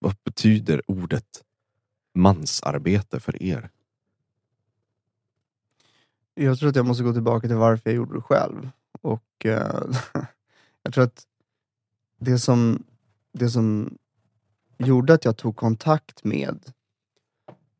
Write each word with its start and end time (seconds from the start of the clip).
vad 0.00 0.16
betyder 0.24 0.82
ordet 0.90 1.44
mansarbete 2.14 3.20
för 3.20 3.42
er? 3.42 3.70
Jag 6.34 6.58
tror 6.58 6.68
att 6.68 6.76
jag 6.76 6.86
måste 6.86 7.04
gå 7.04 7.12
tillbaka 7.12 7.46
till 7.48 7.56
varför 7.56 7.90
jag 7.90 7.96
gjorde 7.96 8.14
det 8.14 8.22
själv. 8.22 8.70
Och 9.00 9.46
eh, 9.46 9.82
Jag 10.82 10.94
tror 10.94 11.04
att 11.04 11.26
det 12.18 12.38
som, 12.38 12.84
det 13.32 13.50
som 13.50 13.98
gjorde 14.78 15.14
att 15.14 15.24
jag 15.24 15.36
tog 15.36 15.56
kontakt 15.56 16.24
med 16.24 16.72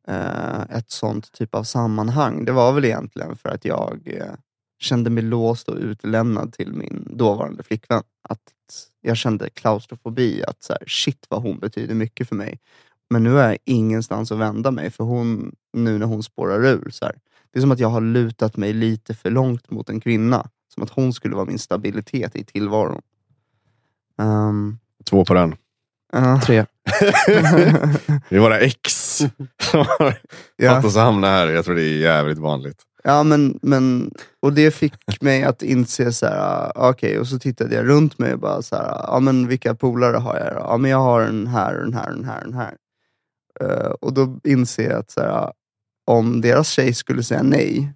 eh, 0.07 0.61
ett 0.61 0.91
sånt 0.91 1.31
typ 1.31 1.55
av 1.55 1.63
sammanhang, 1.63 2.45
det 2.45 2.51
var 2.51 2.73
väl 2.73 2.85
egentligen 2.85 3.35
för 3.35 3.49
att 3.49 3.65
jag 3.65 4.01
eh, 4.05 4.33
kände 4.81 5.09
mig 5.09 5.23
låst 5.23 5.69
och 5.69 5.77
utlämnad 5.77 6.53
till 6.53 6.73
min 6.73 7.07
dåvarande 7.17 7.63
flickvän. 7.63 8.03
Att 8.29 8.41
jag 9.01 9.17
kände 9.17 9.49
klaustrofobi, 9.49 10.43
att 10.47 10.63
så 10.63 10.73
här, 10.73 10.83
shit 10.87 11.25
vad 11.29 11.41
hon 11.41 11.59
betyder 11.59 11.95
mycket 11.95 12.29
för 12.29 12.35
mig. 12.35 12.59
Men 13.09 13.23
nu 13.23 13.31
har 13.31 13.41
jag 13.41 13.57
ingenstans 13.65 14.31
att 14.31 14.37
vända 14.37 14.71
mig, 14.71 14.89
för 14.89 15.03
hon, 15.03 15.55
nu 15.73 15.97
när 15.97 16.05
hon 16.05 16.23
spårar 16.23 16.65
ur, 16.65 16.89
så 16.89 17.05
här, 17.05 17.15
det 17.51 17.59
är 17.59 17.61
som 17.61 17.71
att 17.71 17.79
jag 17.79 17.89
har 17.89 18.01
lutat 18.01 18.57
mig 18.57 18.73
lite 18.73 19.13
för 19.13 19.29
långt 19.29 19.71
mot 19.71 19.89
en 19.89 19.99
kvinna. 19.99 20.49
Som 20.73 20.83
att 20.83 20.89
hon 20.89 21.13
skulle 21.13 21.35
vara 21.35 21.45
min 21.45 21.59
stabilitet 21.59 22.35
i 22.35 22.43
tillvaron. 22.43 23.01
Um, 24.17 24.79
Två 25.09 25.25
på 25.25 25.33
den. 25.33 25.55
uh, 26.15 26.41
Tre. 26.41 26.65
Det 28.29 28.35
är 28.35 28.39
våra 28.39 28.59
ex 28.59 29.17
som 29.61 29.79
har 29.79 30.75
fått 30.75 30.85
oss 30.85 30.95
att 30.97 31.03
hamna 31.03 31.27
här. 31.27 31.47
Jag 31.47 31.65
tror 31.65 31.75
det 31.75 31.83
är 31.83 31.97
jävligt 31.97 32.37
vanligt. 32.37 32.83
Ja, 33.03 33.23
men, 33.23 33.59
men, 33.61 34.11
och 34.39 34.53
det 34.53 34.71
fick 34.71 35.21
mig 35.21 35.43
att 35.43 35.63
inse, 35.63 36.13
så 36.13 36.25
här, 36.25 36.37
ah, 36.75 36.89
okej, 36.89 37.19
och 37.19 37.27
så 37.27 37.39
tittade 37.39 37.75
jag 37.75 37.87
runt 37.87 38.19
mig 38.19 38.33
och 38.33 38.39
bara, 38.39 38.61
så 38.61 38.75
här, 38.75 39.01
ja, 39.07 39.19
men 39.19 39.47
vilka 39.47 39.75
polare 39.75 40.17
har 40.17 40.37
jag? 40.37 40.53
då? 40.53 40.59
Ja, 40.59 40.77
men 40.77 40.91
jag 40.91 40.99
har 40.99 41.21
den 41.21 41.47
här, 41.47 41.73
den 41.73 41.93
här, 41.93 42.09
den 42.09 42.23
här, 42.25 42.39
och 42.39 42.45
den 42.45 42.53
här. 42.53 42.75
Uh, 43.63 43.91
och 43.91 44.13
då 44.13 44.39
inser 44.43 44.89
jag 44.89 44.99
att 44.99 45.11
så 45.11 45.21
här, 45.21 45.29
ah, 45.29 45.53
om 46.05 46.41
deras 46.41 46.69
tjej 46.69 46.93
skulle 46.93 47.23
säga 47.23 47.43
nej, 47.43 47.93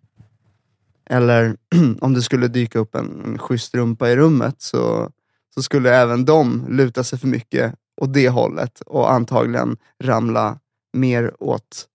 eller 1.09 1.58
om 2.02 2.14
det 2.14 2.22
skulle 2.22 2.48
dyka 2.48 2.80
upp 2.80 2.95
en, 2.95 3.22
en 3.26 3.38
schysst 3.38 3.76
rumpa 3.76 4.09
i 4.09 4.16
rummet, 4.16 4.56
så, 4.61 5.09
så 5.53 5.61
skulle 5.61 5.95
även 5.95 6.26
de 6.26 6.66
luta 6.70 7.03
sig 7.03 7.20
för 7.20 7.28
mycket 7.28 7.76
åt 8.02 8.14
det 8.14 8.30
hållet 8.30 8.81
och 8.81 9.11
antagligen 9.11 9.78
ramla 10.03 10.59
mer 10.94 11.33
åt 11.39 11.88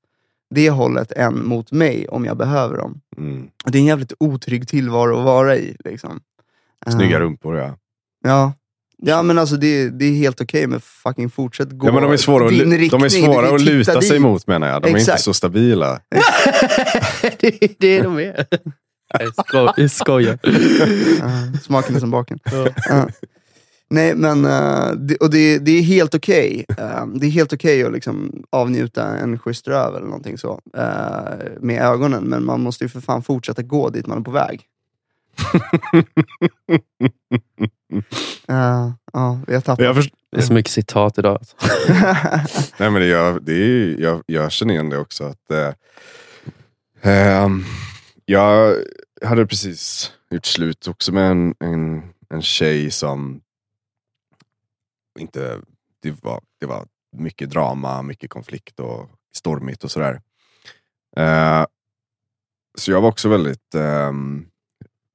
det 0.50 0.70
hållet 0.70 1.12
än 1.12 1.46
mot 1.46 1.72
mig 1.72 2.08
om 2.08 2.24
jag 2.24 2.36
behöver 2.36 2.76
dem. 2.76 3.00
Mm. 3.16 3.48
Och 3.64 3.70
Det 3.70 3.78
är 3.78 3.80
en 3.80 3.86
jävligt 3.86 4.12
otrygg 4.20 4.68
tillvaro 4.68 5.18
att 5.18 5.24
vara 5.24 5.56
i. 5.56 5.76
Liksom. 5.84 6.20
Snygga 6.90 7.16
Eh, 7.16 7.20
rumpor 7.20 7.56
ja. 7.58 7.76
Ja. 8.24 8.52
Ja 9.02 9.22
men 9.22 9.38
alltså 9.38 9.56
det, 9.56 9.88
det 9.90 10.04
är 10.04 10.12
helt 10.14 10.40
okej, 10.40 10.66
men 10.66 10.80
fucking 10.80 11.30
fortsätt 11.30 11.70
gå 11.70 11.86
ja 11.88 11.92
men 11.92 12.02
de 12.02 12.12
är 12.12 12.16
svåra, 12.16 12.44
att, 12.44 12.50
din 12.50 12.72
lu- 12.72 12.76
riktning. 12.78 13.00
de 13.00 13.04
är 13.04 13.08
svåra 13.08 13.54
att 13.54 13.60
luta 13.60 14.00
sig 14.02 14.10
dit. 14.10 14.20
mot 14.20 14.46
menar 14.46 14.68
jag. 14.68 14.82
De 14.82 14.86
är 14.86 14.88
inte 14.88 15.00
Exakt. 15.00 15.22
så 15.22 15.34
stabila. 15.34 16.00
det 17.40 17.64
är 17.64 17.70
det 17.78 18.02
de 18.02 18.18
är. 18.18 18.46
Jag 19.18 19.34
sko- 19.46 19.72
Jag 19.76 19.90
skojar. 19.90 20.38
Ja, 21.20 21.60
smaken 21.62 21.96
är 21.96 22.00
som 22.00 22.10
baken. 22.10 22.38
Ja. 22.88 23.08
Nej 23.90 24.14
men, 24.14 24.44
eh, 24.44 24.92
det, 24.92 25.16
och 25.16 25.30
det, 25.30 25.58
det 25.58 25.70
är 25.78 25.82
helt 25.82 26.14
okej. 26.14 26.64
Eh, 26.78 27.06
det 27.14 27.26
är 27.26 27.30
helt 27.30 27.52
okej 27.52 27.84
att 27.84 27.92
liksom 27.92 28.44
avnjuta 28.50 29.16
en 29.16 29.38
schysst 29.38 29.68
röv 29.68 29.94
eller 29.96 30.06
någonting 30.06 30.38
så. 30.38 30.60
eh, 30.76 31.60
med 31.60 31.82
ögonen, 31.82 32.24
men 32.24 32.44
man 32.44 32.60
måste 32.60 32.84
ju 32.84 32.88
för 32.88 33.00
fan 33.00 33.22
fortsätta 33.22 33.62
gå 33.62 33.90
dit 33.90 34.06
man 34.06 34.18
är 34.18 34.22
på 34.22 34.30
väg. 34.30 34.62
Eh, 38.48 38.90
Ja, 39.12 39.40
jag 39.46 39.64
tappade. 39.64 39.86
Jag, 39.88 39.96
först- 39.96 40.14
Det 40.32 40.38
är 40.38 40.42
så 40.42 40.52
mycket 40.52 40.72
citat 40.72 41.18
idag. 41.18 41.38
alltså. 41.38 41.56
Nej, 42.78 42.90
men 42.90 42.94
det, 43.02 43.06
jag, 43.06 43.44
det 43.44 43.52
är, 43.52 43.56
ju- 43.66 43.96
jag, 44.00 44.22
jag 44.26 44.52
känner 44.52 44.74
igen 44.74 44.90
det 44.90 44.98
också. 44.98 45.24
Att, 45.24 45.50
eh, 45.50 45.72
ehm, 47.12 47.64
jag 48.24 48.76
hade 49.24 49.46
precis 49.46 50.12
gjort 50.30 50.46
slut 50.46 50.88
också 50.88 51.12
med 51.12 51.30
en, 51.30 51.54
en, 51.60 52.02
en 52.30 52.42
tjej 52.42 52.90
som 52.90 53.40
inte... 55.20 55.60
Det 56.02 56.24
var, 56.24 56.40
det 56.60 56.66
var 56.66 56.86
mycket 57.16 57.50
drama, 57.50 58.02
mycket 58.02 58.30
konflikt 58.30 58.80
och 58.80 59.10
stormigt 59.34 59.84
och 59.84 59.90
sådär. 59.90 60.22
Eh, 61.16 61.66
så 62.78 62.90
jag 62.90 63.00
var 63.00 63.08
också 63.08 63.28
väldigt... 63.28 63.74
ehm, 63.74 64.46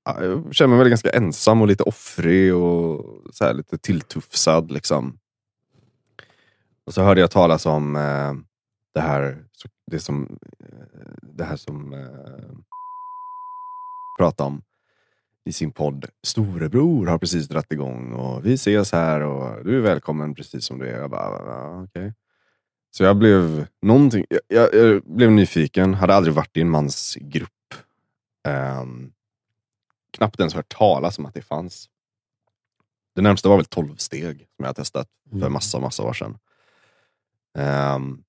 jag 0.05 0.55
kände 0.55 0.69
mig 0.75 0.79
väl 0.79 0.89
ganska 0.89 1.09
ensam 1.09 1.61
och 1.61 1.67
lite 1.67 1.83
offrig 1.83 2.55
och 2.55 3.05
så 3.33 3.45
här, 3.45 3.53
lite 3.53 3.77
tilltufsad. 3.77 4.71
Liksom. 4.71 5.19
Och 6.85 6.93
så 6.93 7.01
hörde 7.01 7.21
jag 7.21 7.31
talas 7.31 7.65
om 7.65 7.95
eh, 7.95 8.33
det 8.93 9.01
här 9.01 9.45
det 9.91 9.99
som, 9.99 10.37
eh, 10.59 11.13
det 11.21 11.43
här 11.43 11.55
som 11.55 11.93
eh, 11.93 12.57
pratade 14.19 14.47
om 14.47 14.61
i 15.45 15.53
sin 15.53 15.71
podd. 15.71 16.05
Storebror 16.23 17.07
har 17.07 17.17
precis 17.17 17.47
dragit 17.47 17.71
igång 17.71 18.13
och 18.13 18.45
vi 18.45 18.53
ses 18.53 18.91
här 18.91 19.21
och 19.21 19.65
du 19.65 19.77
är 19.77 19.81
välkommen 19.81 20.35
precis 20.35 20.65
som 20.65 20.79
du 20.79 20.87
är. 20.89 20.99
Jag 20.99 21.09
bara, 21.09 21.83
okej. 21.83 22.13
Så 22.91 23.03
jag 23.03 23.17
blev 23.17 23.67
någonting, 23.81 24.25
jag, 24.29 24.39
jag, 24.47 24.73
jag 24.73 25.03
blev 25.03 25.31
nyfiken, 25.31 25.93
hade 25.93 26.15
aldrig 26.15 26.35
varit 26.35 26.57
i 26.57 26.61
en 26.61 26.69
mansgrupp. 26.69 27.49
Um, 28.81 29.11
knappt 30.11 30.39
ens 30.39 30.53
hört 30.53 30.69
talas 30.77 31.19
om 31.19 31.25
att 31.25 31.33
det 31.33 31.41
fanns. 31.41 31.89
Det 33.15 33.21
närmsta 33.21 33.49
var 33.49 33.55
väl 33.55 33.65
12 33.65 33.95
steg 33.95 34.47
som 34.55 34.65
jag 34.65 34.75
testat 34.75 35.07
för 35.29 35.37
Mm. 35.37 35.53
massa, 35.53 35.79
massa 35.79 36.03
år 36.03 36.13
sedan. 36.13 36.37
Ehm, 37.57 38.23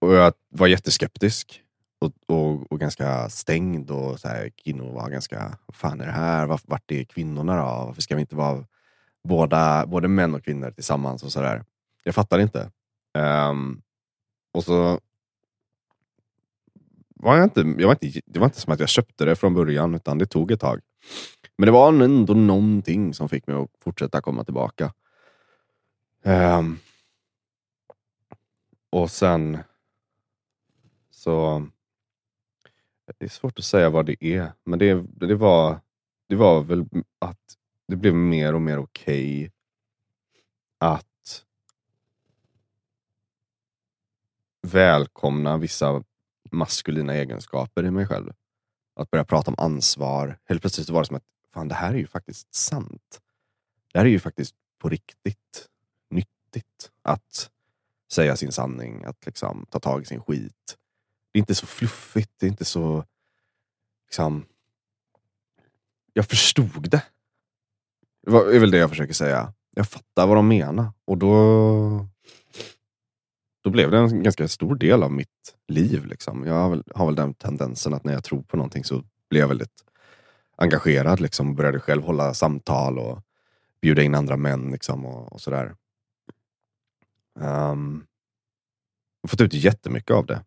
och 0.00 0.14
jag 0.14 0.32
var 0.48 0.66
jätteskeptisk 0.66 1.62
och, 2.00 2.12
och, 2.26 2.72
och 2.72 2.80
ganska 2.80 3.28
stängd 3.28 3.90
och 3.90 4.20
så 4.20 4.28
här, 4.28 4.50
kvinnor 4.64 4.92
var 4.92 5.10
ganska, 5.10 5.58
vad 5.66 5.74
fan 5.74 6.00
är 6.00 6.06
det 6.06 6.12
här? 6.12 6.46
Var, 6.46 6.60
vart 6.64 6.90
är 6.90 7.04
kvinnorna 7.04 7.56
då? 7.56 7.86
Varför 7.86 8.02
ska 8.02 8.14
vi 8.14 8.20
inte 8.20 8.36
vara 8.36 8.66
båda, 9.24 9.86
både 9.86 10.08
män 10.08 10.34
och 10.34 10.44
kvinnor 10.44 10.70
tillsammans 10.70 11.22
och 11.22 11.32
sådär? 11.32 11.64
Jag 12.04 12.14
fattar 12.14 12.38
inte. 12.38 12.70
Um, 13.18 13.82
och 14.52 14.64
så 14.64 15.00
var 17.14 17.36
jag 17.36 17.46
inte, 17.46 17.60
jag 17.60 17.86
var 17.86 17.98
inte, 18.02 18.20
det 18.26 18.38
var 18.38 18.46
inte 18.46 18.60
som 18.60 18.72
att 18.72 18.80
jag 18.80 18.88
köpte 18.88 19.24
det 19.24 19.36
från 19.36 19.54
början, 19.54 19.94
utan 19.94 20.18
det 20.18 20.26
tog 20.26 20.50
ett 20.50 20.60
tag. 20.60 20.80
Men 21.58 21.66
det 21.66 21.72
var 21.72 21.88
ändå 21.88 22.34
någonting 22.34 23.14
som 23.14 23.28
fick 23.28 23.46
mig 23.46 23.56
att 23.56 23.70
fortsätta 23.80 24.20
komma 24.20 24.44
tillbaka. 24.44 24.92
Um, 26.24 26.78
och 28.90 29.10
sen 29.10 29.58
så... 31.10 31.66
Det 33.18 33.24
är 33.24 33.28
svårt 33.28 33.58
att 33.58 33.64
säga 33.64 33.90
vad 33.90 34.06
det 34.06 34.24
är, 34.24 34.52
men 34.64 34.78
det, 34.78 35.04
det, 35.10 35.34
var, 35.34 35.80
det 36.28 36.36
var 36.36 36.62
väl 36.62 36.84
att 37.18 37.56
det 37.88 37.96
blev 37.96 38.14
mer 38.14 38.54
och 38.54 38.62
mer 38.62 38.78
okej 38.78 39.52
att 40.78 41.44
välkomna 44.62 45.56
vissa 45.56 46.02
maskulina 46.50 47.14
egenskaper 47.14 47.84
i 47.84 47.90
mig 47.90 48.06
själv. 48.06 48.32
Att 48.94 49.10
börja 49.10 49.24
prata 49.24 49.50
om 49.50 49.54
ansvar. 49.58 50.38
Helt 50.44 50.60
plötsligt 50.60 50.88
var 50.88 51.00
det 51.00 51.06
som 51.06 51.16
att 51.16 51.24
fan, 51.54 51.68
det 51.68 51.74
här 51.74 51.94
är 51.94 51.98
ju 51.98 52.06
faktiskt 52.06 52.54
sant. 52.54 53.20
Det 53.92 53.98
här 53.98 54.06
är 54.06 54.10
ju 54.10 54.18
faktiskt 54.18 54.54
på 54.78 54.88
riktigt 54.88 55.68
nyttigt 56.10 56.90
att 57.02 57.50
säga 58.12 58.36
sin 58.36 58.52
sanning, 58.52 59.04
att 59.04 59.26
liksom 59.26 59.66
ta 59.70 59.80
tag 59.80 60.02
i 60.02 60.04
sin 60.04 60.22
skit. 60.22 60.76
Det 61.32 61.38
är 61.38 61.40
inte 61.40 61.54
så 61.54 61.66
fluffigt, 61.66 62.30
det 62.36 62.46
är 62.46 62.50
inte 62.50 62.64
så... 62.64 63.04
Liksom, 64.06 64.46
jag 66.12 66.26
förstod 66.26 66.90
det. 66.90 67.02
Det 68.26 68.56
är 68.56 68.60
väl 68.60 68.70
det 68.70 68.78
jag 68.78 68.90
försöker 68.90 69.14
säga. 69.14 69.52
Jag 69.74 69.88
fattar 69.88 70.26
vad 70.26 70.36
de 70.36 70.48
menar 70.48 70.92
och 71.04 71.18
då 71.18 72.06
då 73.62 73.70
blev 73.70 73.90
det 73.90 73.98
en 73.98 74.22
ganska 74.22 74.48
stor 74.48 74.74
del 74.74 75.02
av 75.02 75.12
mitt 75.12 75.56
liv. 75.68 76.06
Liksom. 76.06 76.46
Jag 76.46 76.54
har 76.54 76.70
väl, 76.70 76.84
har 76.94 77.06
väl 77.06 77.14
den 77.14 77.34
tendensen 77.34 77.94
att 77.94 78.04
när 78.04 78.12
jag 78.12 78.24
tror 78.24 78.42
på 78.42 78.56
någonting 78.56 78.84
så 78.84 79.04
blir 79.30 79.40
jag 79.40 79.48
väldigt 79.48 79.84
engagerad. 80.56 81.20
Liksom, 81.20 81.48
och 81.48 81.54
började 81.54 81.80
själv 81.80 82.02
hålla 82.02 82.34
samtal 82.34 82.98
och 82.98 83.22
bjuda 83.80 84.02
in 84.02 84.14
andra 84.14 84.36
män 84.36 84.70
liksom, 84.70 85.06
och, 85.06 85.32
och 85.32 85.40
sådär. 85.40 85.74
Um, 87.40 88.06
jag 89.22 89.28
har 89.28 89.28
fått 89.28 89.40
ut 89.40 89.54
jättemycket 89.54 90.10
av 90.10 90.26
det. 90.26 90.44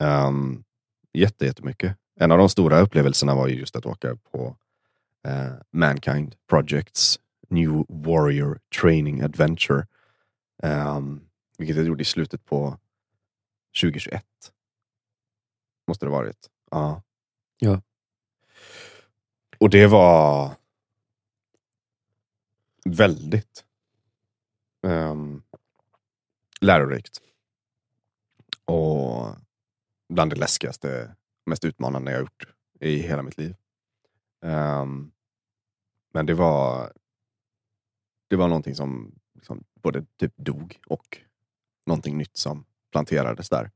Um, 0.00 0.64
jätte, 1.12 1.46
jättemycket. 1.46 1.96
En 2.14 2.32
av 2.32 2.38
de 2.38 2.48
stora 2.48 2.80
upplevelserna 2.80 3.34
var 3.34 3.48
ju 3.48 3.54
just 3.54 3.76
att 3.76 3.86
åka 3.86 4.16
på 4.16 4.56
eh, 5.24 5.52
Mankind 5.70 6.36
Projects 6.48 7.20
New 7.48 7.84
Warrior 7.88 8.60
Training 8.80 9.20
Adventure. 9.22 9.86
Um, 10.62 11.20
vilket 11.58 11.76
jag 11.76 11.86
gjorde 11.86 12.02
i 12.02 12.04
slutet 12.04 12.44
på 12.44 12.78
2021. 13.82 14.24
Måste 15.86 16.06
det 16.06 16.10
varit. 16.10 16.50
Ja. 16.70 17.02
Ja. 17.58 17.82
Och 19.58 19.70
det 19.70 19.86
var 19.86 20.54
väldigt. 22.84 23.64
ehm, 24.82 25.42
lärorikt. 26.60 27.20
Och 28.64 29.36
bland 30.10 30.32
det 30.32 30.36
läskigaste, 30.36 31.14
mest 31.46 31.64
utmanande 31.64 32.12
jag 32.12 32.20
gjort 32.20 32.46
i 32.80 32.96
hela 32.96 33.22
mitt 33.22 33.38
liv. 33.38 33.56
Ehm, 34.42 35.10
men 36.12 36.26
det 36.26 36.34
var, 36.34 36.92
det 38.28 38.36
var 38.36 38.48
någonting 38.48 38.74
som 38.74 39.14
liksom 39.34 39.64
både 39.74 40.04
typ 40.16 40.32
dog 40.36 40.80
och 40.86 41.18
någonting 41.86 42.18
nytt 42.18 42.36
som 42.36 42.64
planterades 42.92 43.48
där. 43.48 43.70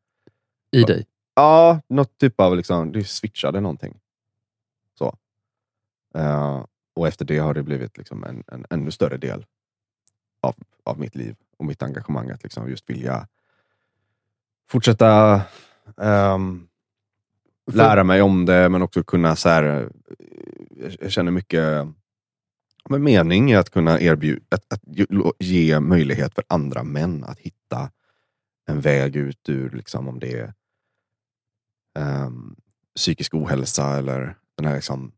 I 0.71 0.83
dig? 0.83 1.07
Ja, 1.35 1.81
något 1.89 2.19
typ 2.19 2.41
av, 2.41 2.57
liksom, 2.57 2.93
det 2.93 3.05
switchade 3.05 3.61
någonting. 3.61 4.01
Så. 4.99 5.19
Eh, 6.15 6.65
och 6.95 7.09
efter 7.09 7.25
det 7.25 7.39
har 7.39 7.55
det 7.55 7.63
blivit 7.63 7.99
liksom 7.99 8.25
en, 8.25 8.45
en 8.47 8.67
ännu 8.71 8.91
större 8.91 9.17
del 9.17 9.47
av, 10.41 10.55
av 10.85 10.99
mitt 10.99 11.15
liv 11.15 11.37
och 11.57 11.65
mitt 11.65 11.83
engagemang 11.83 12.31
att 12.31 12.43
liksom 12.43 12.69
just 12.69 12.91
vilja 12.91 13.29
fortsätta 14.69 15.43
ehm, 16.01 16.67
lära 17.73 18.05
mig 18.05 18.23
om 18.23 18.47
det, 18.47 18.69
men 18.69 18.83
också 18.83 19.03
kunna 19.05 19.37
så 19.37 19.49
här, 19.49 19.63
eh, 20.81 20.93
jag- 21.01 21.13
känner 21.13 21.31
mycket 21.33 21.87
men 22.89 23.03
mening 23.03 23.51
i 23.51 23.57
att 23.57 23.71
kunna 23.71 24.01
erbjuda, 24.01 24.45
att, 24.51 24.73
att 24.73 24.83
ge- 25.39 25.81
möjlighet 25.81 26.35
för 26.35 26.45
andra 26.49 26.83
män 26.83 27.25
att 27.25 27.39
hitta 27.39 27.91
en 28.67 28.81
väg 28.81 29.17
ut 29.17 29.49
ur, 29.49 29.71
liksom, 29.71 30.09
om 30.09 30.19
det 30.19 30.33
är 30.41 30.55
ehm, 31.99 32.57
psykisk 32.97 33.35
ohälsa 33.35 33.97
eller 33.99 34.37
den 34.57 34.67
här 34.67 34.75
liksom, 34.75 35.13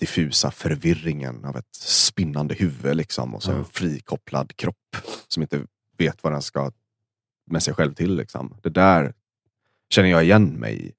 diffusa 0.00 0.50
förvirringen 0.50 1.44
av 1.44 1.56
ett 1.56 1.74
spinnande 1.76 2.54
huvud 2.54 2.96
liksom, 2.96 3.34
och 3.34 3.42
så 3.42 3.52
en 3.52 3.64
frikopplad 3.64 4.56
kropp 4.56 4.96
som 5.28 5.42
inte 5.42 5.66
vet 5.98 6.22
vad 6.22 6.32
den 6.32 6.42
ska 6.42 6.72
med 7.50 7.62
sig 7.62 7.74
själv 7.74 7.94
till. 7.94 8.16
Liksom. 8.16 8.56
Det 8.62 8.70
där 8.70 9.14
känner 9.92 10.08
jag 10.08 10.24
igen 10.24 10.60
mig 10.60 10.86
i. 10.86 10.92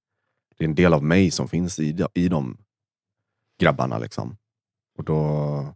Det 0.58 0.64
är 0.64 0.68
en 0.68 0.76
del 0.76 0.94
av 0.94 1.04
mig 1.04 1.32
som 1.32 1.48
finns 1.48 1.80
i, 1.80 1.92
de- 1.92 2.08
i 2.14 2.28
de 2.28 2.58
grabbarna. 3.60 3.98
Liksom. 3.98 4.38
Och 4.98 5.04
då, 5.04 5.76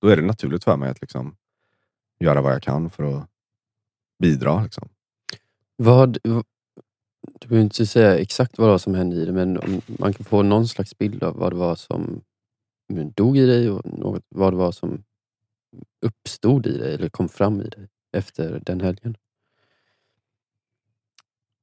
då 0.00 0.08
är 0.08 0.16
det 0.16 0.22
naturligt 0.22 0.64
för 0.64 0.76
mig 0.76 0.90
att 0.90 1.00
liksom, 1.00 1.36
göra 2.20 2.42
vad 2.42 2.52
jag 2.52 2.62
kan 2.62 2.90
för 2.90 3.02
att 3.04 3.28
bidra. 4.18 4.62
Liksom. 4.62 4.88
Vad, 5.76 6.18
du 7.40 7.48
behöver 7.48 7.64
inte 7.64 7.86
säga 7.86 8.18
exakt 8.18 8.58
vad 8.58 8.68
det 8.68 8.72
var 8.72 8.78
som 8.78 8.94
hände 8.94 9.16
i 9.16 9.24
dig, 9.24 9.34
men 9.34 9.58
om 9.58 9.80
man 9.86 10.12
kan 10.12 10.24
få 10.24 10.42
någon 10.42 10.68
slags 10.68 10.98
bild 10.98 11.22
av 11.22 11.36
vad 11.36 11.52
det 11.52 11.56
var 11.56 11.76
som 11.76 12.22
dog 13.14 13.38
i 13.38 13.46
dig 13.46 13.70
och 13.70 13.98
något, 13.98 14.24
vad 14.28 14.52
det 14.52 14.56
var 14.56 14.72
som 14.72 15.04
uppstod 16.06 16.66
i 16.66 16.78
dig 16.78 16.94
eller 16.94 17.08
kom 17.08 17.28
fram 17.28 17.60
i 17.60 17.68
dig 17.68 17.88
efter 18.12 18.62
den 18.66 18.80
helgen. 18.80 19.16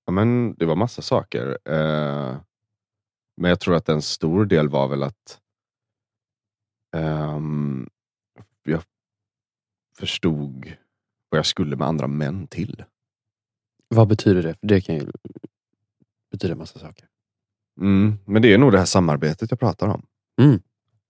Ja, 0.08 0.12
men 0.12 0.54
det 0.54 0.66
var 0.66 0.76
massa 0.76 1.02
saker. 1.02 1.58
Eh, 1.66 2.38
men 3.38 3.50
jag 3.50 3.60
tror 3.60 3.76
att 3.76 3.90
en 3.90 4.02
stor 4.02 4.46
del 4.46 4.70
var 4.70 4.88
väl 4.88 5.04
att 5.04 5.40
ehm, 6.96 7.90
jag 8.64 8.84
förstod 9.98 10.78
vad 11.30 11.38
jag 11.38 11.46
skulle 11.46 11.76
med 11.76 11.88
andra 11.88 12.08
män 12.08 12.48
till. 12.48 12.84
Vad 13.88 14.08
betyder 14.08 14.44
det? 14.44 14.56
För 14.60 14.68
det 14.68 14.82
kan 14.82 14.96
ju 14.96 15.12
betyda 16.32 16.56
massa 16.56 16.80
saker. 16.80 17.08
Mm, 17.80 18.18
men 18.26 18.42
det 18.42 18.54
är 18.54 18.58
nog 18.58 18.72
det 18.72 18.80
här 18.80 18.86
samarbetet 18.86 19.52
jag 19.52 19.60
pratar 19.60 19.88
om. 19.88 20.06
Mm. 20.42 20.60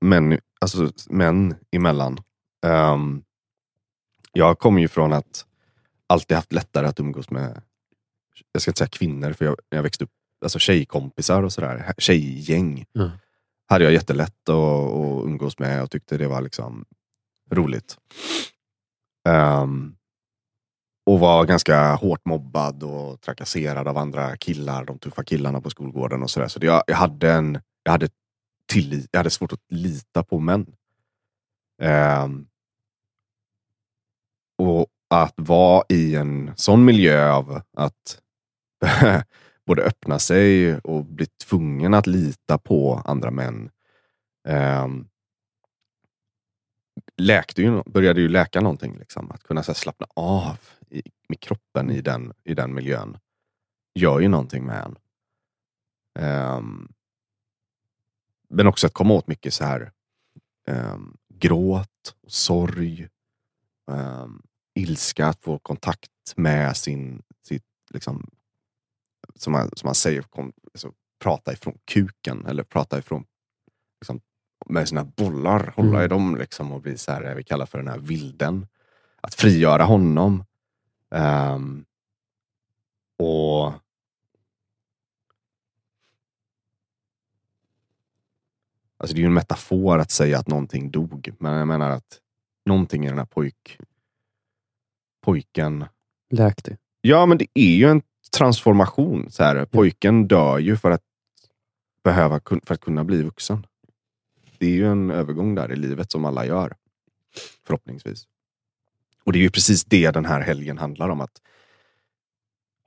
Män, 0.01 0.39
alltså, 0.61 0.91
män 1.09 1.55
emellan. 1.71 2.17
Um, 2.65 3.23
jag 4.31 4.59
kommer 4.59 4.81
ju 4.81 4.87
från 4.87 5.13
att 5.13 5.45
alltid 6.07 6.37
haft 6.37 6.51
lättare 6.51 6.87
att 6.87 6.99
umgås 6.99 7.29
med, 7.29 7.61
jag 8.51 8.61
ska 8.61 8.71
inte 8.71 8.77
säga 8.77 8.87
kvinnor, 8.87 9.33
för 9.33 9.45
jag, 9.45 9.55
när 9.71 9.77
jag 9.77 9.83
växte 9.83 10.03
upp, 10.03 10.11
alltså 10.43 10.59
tjejkompisar 10.59 11.43
och 11.43 11.53
sådär, 11.53 11.93
tjejgäng. 11.97 12.85
Mm. 12.95 13.09
Hade 13.67 13.83
jag 13.83 13.93
jättelätt 13.93 14.49
att, 14.49 14.55
att 14.55 15.25
umgås 15.25 15.59
med 15.59 15.83
och 15.83 15.91
tyckte 15.91 16.17
det 16.17 16.27
var 16.27 16.41
liksom 16.41 16.85
roligt. 17.51 17.97
Ehm, 19.29 19.95
och 21.05 21.19
var 21.19 21.45
ganska 21.45 21.95
hårt 21.95 22.25
mobbad 22.25 22.83
och 22.83 23.21
trakasserad 23.21 23.87
av 23.87 23.97
andra 23.97 24.37
killar, 24.37 24.85
de 24.85 24.99
tuffa 24.99 25.23
killarna 25.23 25.61
på 25.61 25.69
skolgården 25.69 26.23
och 26.23 26.29
sådär. 26.29 26.47
Så 26.47 26.59
det, 26.59 26.65
jag, 26.65 26.83
jag 26.87 26.95
hade 26.95 27.31
en, 27.31 27.59
jag 27.83 27.91
hade 27.91 28.09
tillit, 28.67 29.09
jag 29.11 29.19
hade 29.19 29.29
svårt 29.29 29.53
att 29.53 29.63
lita 29.69 30.23
på 30.23 30.39
män. 30.39 30.75
Ehm, 31.81 32.47
och 34.57 34.87
att 35.09 35.33
vara 35.35 35.83
i 35.89 36.15
en 36.15 36.51
sån 36.55 36.85
miljö 36.85 37.31
av 37.31 37.61
att 37.77 38.21
både 39.65 39.83
öppna 39.83 40.19
sig 40.19 40.77
och 40.77 41.05
bli 41.05 41.25
tvungen 41.25 41.93
att 41.93 42.07
lita 42.07 42.57
på 42.57 43.01
andra 43.05 43.31
män. 43.31 43.69
Ehm, 44.47 45.07
läkte 47.17 47.61
ju, 47.61 47.83
började 47.83 48.21
ju 48.21 48.27
läka 48.27 48.61
någonting. 48.61 48.97
Liksom. 48.97 49.31
Att 49.31 49.43
kunna 49.43 49.63
så 49.63 49.71
här, 49.71 49.75
slappna 49.75 50.07
av 50.13 50.59
i, 50.89 51.03
med 51.29 51.39
kroppen 51.39 51.91
i 51.91 52.01
den, 52.01 52.33
i 52.43 52.53
den 52.53 52.73
miljön 52.73 53.17
gör 53.95 54.19
ju 54.19 54.27
någonting 54.27 54.65
med 54.65 54.83
en. 54.83 54.97
Um, 56.19 56.93
men 58.49 58.67
också 58.67 58.87
att 58.87 58.93
komma 58.93 59.13
åt 59.13 59.27
mycket 59.27 59.53
så 59.53 59.65
här 59.65 59.91
um, 60.67 61.17
gråt, 61.33 62.15
och 62.21 62.31
sorg, 62.31 63.07
um, 63.91 64.43
ilska, 64.73 65.27
att 65.27 65.41
få 65.41 65.59
kontakt 65.59 66.11
med 66.35 66.77
sin, 66.77 67.23
sitt, 67.41 67.65
liksom, 67.93 68.29
som, 69.37 69.53
man, 69.53 69.69
som 69.73 69.87
man 69.87 69.95
säger, 69.95 70.21
kom, 70.21 70.53
alltså, 70.73 70.93
prata 71.19 71.53
ifrån 71.53 71.77
kuken 71.85 72.45
eller 72.45 72.63
prata 72.63 72.97
ifrån 72.99 73.25
liksom, 74.01 74.21
med 74.65 74.87
sina 74.89 75.03
bollar, 75.03 75.73
hålla 75.75 75.89
Mm. 75.89 76.03
i 76.03 76.07
dem 76.07 76.35
liksom, 76.35 76.71
och 76.71 76.81
bli 76.81 76.97
så 76.97 77.11
här, 77.11 77.35
vi 77.35 77.43
kallar 77.43 77.65
för 77.65 77.77
den 77.77 77.87
här 77.87 77.97
vilden. 77.99 78.67
Att 79.21 79.33
frigöra 79.33 79.83
honom. 79.83 80.43
Ehm, 81.11 81.85
och 83.17 83.73
Alltså 88.99 89.15
det 89.15 89.19
är 89.19 89.21
ju 89.21 89.27
en 89.27 89.33
metafor 89.33 89.99
att 89.99 90.11
säga 90.11 90.39
att 90.39 90.47
någonting 90.47 90.91
dog, 90.91 91.35
men 91.39 91.53
jag 91.53 91.67
menar 91.67 91.89
att 91.89 92.19
någonting 92.65 93.05
i 93.05 93.09
den 93.09 93.17
här 93.17 93.25
pojk, 93.25 93.79
pojken 95.21 95.85
Läkte. 96.29 96.77
Ja, 97.01 97.25
men 97.25 97.37
det 97.37 97.47
är 97.53 97.75
ju 97.75 97.89
en 97.89 98.01
transformation. 98.29 99.31
Så 99.31 99.43
här. 99.43 99.65
Pojken 99.65 100.27
dör 100.27 100.59
ju 100.59 100.77
för 100.77 100.91
att, 100.91 101.03
behöva, 102.03 102.41
för 102.63 102.73
att 102.73 102.81
kunna 102.81 103.03
bli 103.03 103.23
vuxen. 103.23 103.67
Det 104.57 104.65
är 104.65 104.71
ju 104.71 104.87
en 104.87 105.11
övergång 105.11 105.55
där 105.55 105.71
i 105.71 105.75
livet 105.75 106.11
som 106.11 106.25
alla 106.25 106.45
gör. 106.45 106.75
Förhoppningsvis. 107.67 108.27
Och 109.23 109.33
det 109.33 109.39
är 109.39 109.41
ju 109.41 109.49
precis 109.49 109.85
det 109.85 110.11
den 110.11 110.25
här 110.25 110.41
helgen 110.41 110.77
handlar 110.77 111.09
om. 111.09 111.21
Att 111.21 111.41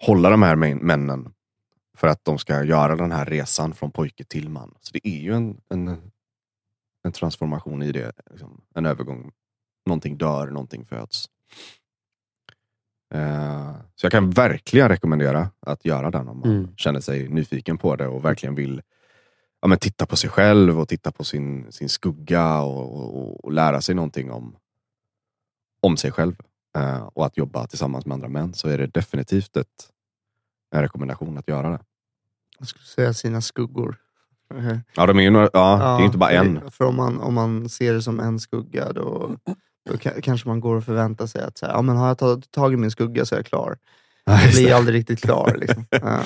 hålla 0.07 0.31
de 0.31 0.43
här 0.43 0.57
män- 0.57 0.83
männen 0.83 1.33
för 1.97 2.09
att 2.09 2.25
de 2.25 2.39
ska 2.39 2.65
göra 2.65 2.97
den 2.97 3.13
här 3.13 3.27
resan 3.27 3.75
från 3.75 3.91
pojke 3.91 4.25
till 4.25 4.49
man. 4.49 4.75
Så 4.81 4.93
det 4.93 5.09
är 5.09 5.21
ju 5.21 5.35
en, 5.35 5.61
en, 5.69 6.11
en 7.03 7.13
transformation 7.13 7.83
i 7.83 7.93
det. 7.93 8.13
Liksom. 8.31 8.61
En 8.75 8.87
övergång. 8.87 9.33
Någonting 9.87 10.19
dör, 10.19 10.47
någonting 10.47 10.85
föds. 10.87 11.29
Eh, 13.15 13.73
Så 13.95 14.05
jag 14.05 14.13
kan 14.13 14.31
verkligen 14.31 14.89
rekommendera 14.89 15.51
att 15.67 15.85
göra 15.85 16.11
den 16.11 16.29
om 16.29 16.41
man 16.41 16.51
Mm. 16.51 16.77
känner 16.77 17.01
sig 17.01 17.29
nyfiken 17.29 17.79
på 17.79 17.97
det 17.97 18.07
och 18.09 18.25
verkligen 18.25 18.55
vill 18.55 18.83
ja, 19.61 19.69
men 19.69 19.79
titta 19.79 20.07
på 20.07 20.17
sig 20.17 20.31
själv 20.31 20.81
och 20.81 20.89
titta 20.89 21.13
på 21.13 21.25
sin, 21.25 21.73
sin 21.73 21.89
skugga 21.89 22.61
och, 22.61 23.17
och, 23.17 23.45
och 23.45 23.53
lära 23.53 23.81
sig 23.81 23.95
någonting 23.95 24.31
om, 24.31 24.57
om 25.83 25.97
sig 25.97 26.13
själv. 26.13 26.37
Eh, 26.79 27.03
och 27.15 27.27
att 27.27 27.37
jobba 27.37 27.67
tillsammans 27.67 28.07
med 28.07 28.15
andra 28.15 28.29
män 28.29 28.55
så 28.55 28.69
är 28.69 28.79
det 28.79 28.87
definitivt 28.87 29.57
ett, 29.57 29.91
en 30.75 30.83
rekommendation 30.83 31.39
att 31.39 31.49
göra 31.49 31.71
det. 31.71 31.81
Jag 32.59 32.69
skulle 32.69 32.85
säga 32.85 33.15
sina 33.15 33.41
skuggor. 33.41 33.97
Ja, 34.97 35.07
de 35.07 35.19
är 35.19 35.23
ju 35.23 35.31
några, 35.31 35.51
ja, 35.53 35.97
det 35.99 36.03
är 36.03 36.07
inte 36.07 36.19
bara 36.19 36.31
en. 36.31 36.61
För, 36.61 36.71
för 36.71 36.85
om, 36.85 36.97
man, 36.97 37.21
om 37.21 37.35
man 37.35 37.69
ser 37.69 37.93
det 37.95 38.03
som 38.03 38.21
en 38.21 38.41
skugga, 38.41 38.93
då, 38.93 39.37
då 39.89 39.95
ka- 39.95 40.21
kanske 40.21 40.49
man 40.49 40.61
går 40.61 40.77
och 40.77 40.85
förväntar 40.85 41.27
sig 41.27 41.43
att 41.43 41.59
så 41.59 41.67
här, 41.67 41.73
ja, 41.73 41.83
men 41.83 41.97
har 41.97 42.09
jag 42.09 42.19
tagit 42.19 42.51
tag 42.51 42.73
i 42.73 42.77
min 42.77 42.91
skugga 42.91 43.25
så 43.25 43.35
är 43.35 43.39
jag 43.39 43.47
klar. 43.47 43.79
Ja, 44.25 44.41
Jag 44.43 44.53
blir 44.53 44.67
det. 44.67 44.73
aldrig 44.73 44.97
riktigt 45.01 45.21
klar. 45.23 45.57
Liksom. 45.61 45.87
Ja, 45.91 46.23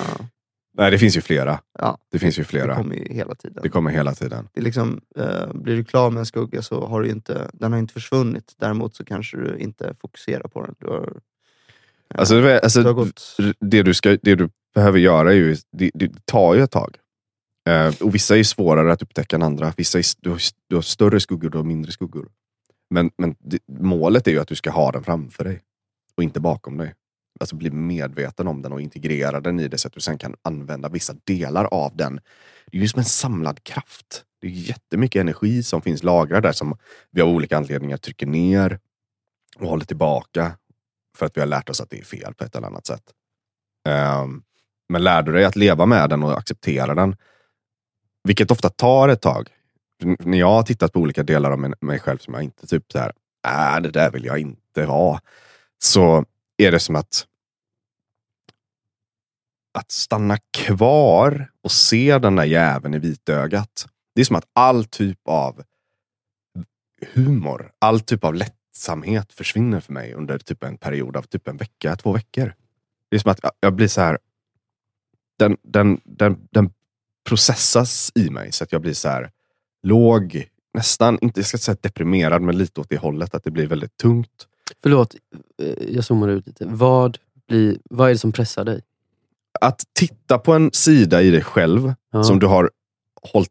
Nej, 0.77 0.91
det 0.91 0.99
finns 0.99 1.17
ju 1.17 1.21
flera. 1.21 1.59
Ja, 1.79 1.97
Det 2.11 2.19
finns 2.19 2.37
ju 2.39 2.41
det 2.43 2.47
flera. 2.49 2.75
kommer 2.75 2.95
ju 2.95 3.13
hela 3.13 3.35
tiden. 3.35 3.59
Det 3.63 3.69
kommer 3.69 3.91
hela 3.91 4.13
tiden. 4.13 4.47
Det 4.53 4.59
är 4.59 4.63
liksom, 4.63 5.01
eh, 5.17 5.53
blir 5.53 5.75
du 5.75 5.83
klar 5.83 6.09
med 6.11 6.19
en 6.19 6.25
skugga 6.25 6.61
så 6.61 6.85
har 6.87 7.01
du 7.01 7.09
inte, 7.09 7.49
den 7.53 7.71
har 7.71 7.79
inte 7.79 7.93
försvunnit. 7.93 8.53
Däremot 8.57 8.95
så 8.95 9.05
kanske 9.05 9.37
du 9.37 9.57
inte 9.57 9.95
fokuserar 10.01 10.47
på 10.47 10.61
den. 10.65 10.75
Du 10.79 10.87
har, 10.87 11.01
eh, 11.01 12.19
Alltså, 12.19 12.41
det- 12.41 12.59
alltså, 12.59 12.79
du 12.81 12.85
har 12.87 12.93
gått... 12.93 13.37
det, 13.59 13.83
du 13.83 13.93
ska, 13.93 14.17
det 14.21 14.35
du 14.35 14.49
behöver 14.75 14.99
göra 14.99 15.31
är 15.31 15.35
ju, 15.35 15.57
det, 15.71 15.91
det 15.93 16.25
tar 16.25 16.55
ju 16.55 16.61
ett 16.61 16.71
tag. 16.71 16.95
Eh, 17.69 17.93
och 18.01 18.15
vissa 18.15 18.37
är 18.37 18.43
svårare 18.43 18.93
att 18.93 19.01
upptäcka 19.01 19.35
än 19.35 19.43
andra. 19.43 19.73
Vissa 19.77 19.97
är, 19.99 20.03
du, 20.19 20.29
har, 20.29 20.39
du 20.69 20.75
har 20.75 20.81
större 20.81 21.19
skuggor, 21.19 21.49
du 21.49 21.57
har 21.57 21.65
mindre 21.65 21.91
skuggor. 21.91 22.27
Men, 22.89 23.11
men 23.17 23.35
målet 23.67 24.27
är 24.27 24.31
ju 24.31 24.39
att 24.39 24.47
du 24.47 24.55
ska 24.55 24.71
ha 24.71 24.91
den 24.91 25.03
framför 25.03 25.43
dig 25.43 25.61
och 26.17 26.23
inte 26.23 26.39
bakom 26.39 26.77
dig. 26.77 26.93
alltså 27.39 27.55
bli 27.55 27.71
medveten 27.71 28.47
om 28.47 28.61
den 28.61 28.71
och 28.71 28.81
integrera 28.81 29.41
den 29.41 29.59
i 29.59 29.67
det 29.67 29.77
så 29.77 29.87
att 29.87 29.93
du 29.93 29.99
sen 29.99 30.17
kan 30.17 30.35
använda 30.41 30.89
vissa 30.89 31.13
delar 31.23 31.65
av 31.65 31.95
den. 31.95 32.19
Det 32.71 32.77
är 32.77 32.81
ju 32.81 32.87
som 32.87 32.99
en 32.99 33.05
samlad 33.05 33.63
kraft. 33.63 34.23
Det 34.41 34.47
är 34.47 34.51
jättemycket 34.51 35.19
energi 35.19 35.63
som 35.63 35.81
finns 35.81 36.03
lagrad 36.03 36.43
där 36.43 36.51
som 36.51 36.77
vi 37.11 37.21
av 37.21 37.29
olika 37.29 37.57
anledningar 37.57 37.97
trycker 37.97 38.27
ner 38.27 38.79
och 39.59 39.67
håller 39.67 39.85
tillbaka 39.85 40.57
för 41.17 41.25
att 41.25 41.37
vi 41.37 41.41
har 41.41 41.47
lärt 41.47 41.69
oss 41.69 41.81
att 41.81 41.89
det 41.89 41.99
är 41.99 42.03
fel 42.03 42.33
på 42.33 42.43
ett 42.43 42.55
eller 42.55 42.67
annat 42.67 42.85
sätt. 42.85 43.03
Ehm, 43.87 44.43
men 44.89 45.03
lär 45.03 45.21
du 45.21 45.31
dig 45.31 45.45
att 45.45 45.55
leva 45.55 45.85
med 45.85 46.09
den 46.09 46.23
och 46.23 46.37
acceptera 46.37 46.95
den, 46.95 47.15
vilket 48.23 48.51
ofta 48.51 48.69
tar 48.69 49.09
ett 49.09 49.21
tag. 49.21 49.49
När 50.03 50.37
jag 50.37 50.47
har 50.47 50.63
tittat 50.63 50.93
på 50.93 50.99
olika 50.99 51.23
delar 51.23 51.51
av 51.51 51.73
mig 51.81 51.99
själv 51.99 52.17
som 52.17 52.33
jag 52.33 52.43
inte 52.43 52.67
typ 52.67 52.91
så 52.91 52.99
här, 52.99 53.13
äh, 53.47 53.81
det 53.81 53.91
där 53.91 54.11
vill 54.11 54.25
jag 54.25 54.39
inte 54.39 54.83
ha. 54.83 55.19
Så 55.77 56.25
är 56.57 56.71
det 56.71 56.79
som 56.79 56.95
att 56.95 57.27
att 59.73 59.91
stanna 59.91 60.37
kvar 60.57 61.51
och 61.61 61.71
se 61.71 62.17
den 62.17 62.35
där 62.35 62.43
jäveln 62.43 62.93
i 62.93 62.99
vitögat. 62.99 63.87
Det 64.15 64.21
är 64.21 64.25
som 64.25 64.35
att 64.35 64.49
all 64.53 64.85
typ 64.85 65.19
av 65.25 65.63
humor, 67.13 67.71
all 67.79 67.99
typ 67.99 68.23
av 68.23 68.35
lättsamhet 68.35 69.33
försvinner 69.33 69.79
för 69.79 69.93
mig 69.93 70.13
under 70.13 70.37
typ 70.37 70.63
en 70.63 70.77
period 70.77 71.17
av 71.17 71.21
typ 71.21 71.47
en 71.47 71.57
vecka, 71.57 71.95
två 71.95 72.13
veckor. 72.13 72.53
Det 73.09 73.15
är 73.15 73.19
som 73.19 73.31
att 73.31 73.39
jag 73.59 73.73
blir 73.73 73.87
så 73.87 74.01
här. 74.01 74.17
Den, 75.39 75.57
den, 75.63 76.01
den, 76.03 76.47
den 76.51 76.73
processas 77.29 78.11
i 78.15 78.29
mig 78.29 78.51
så 78.51 78.63
att 78.63 78.71
jag 78.71 78.81
blir 78.81 78.93
så 78.93 79.09
här 79.09 79.31
låg, 79.85 80.45
nästan, 80.73 81.17
inte 81.21 81.39
jag 81.39 81.47
ska 81.47 81.57
säga 81.57 81.77
deprimerad, 81.81 82.41
men 82.41 82.57
lite 82.57 82.81
åt 82.81 82.89
det 82.89 82.97
hållet. 82.97 83.35
Att 83.35 83.43
det 83.43 83.51
blir 83.51 83.67
väldigt 83.67 83.97
tungt. 83.97 84.47
Förlåt, 84.83 85.15
eh, 85.61 85.67
jag 85.95 86.03
zoomar 86.05 86.27
ut 86.27 86.47
lite. 86.47 86.65
Vad, 86.65 87.17
blir, 87.47 87.77
vad 87.89 88.09
är 88.09 88.13
det 88.13 88.19
som 88.19 88.31
pressar 88.31 88.63
dig? 88.65 88.81
Att 89.61 89.83
titta 89.93 90.37
på 90.37 90.53
en 90.53 90.69
sida 90.73 91.21
i 91.21 91.29
dig 91.31 91.41
själv 91.43 91.93
Ja. 92.11 92.23
som 92.23 92.39
du 92.39 92.47
har 92.47 92.71
hållit 93.21 93.49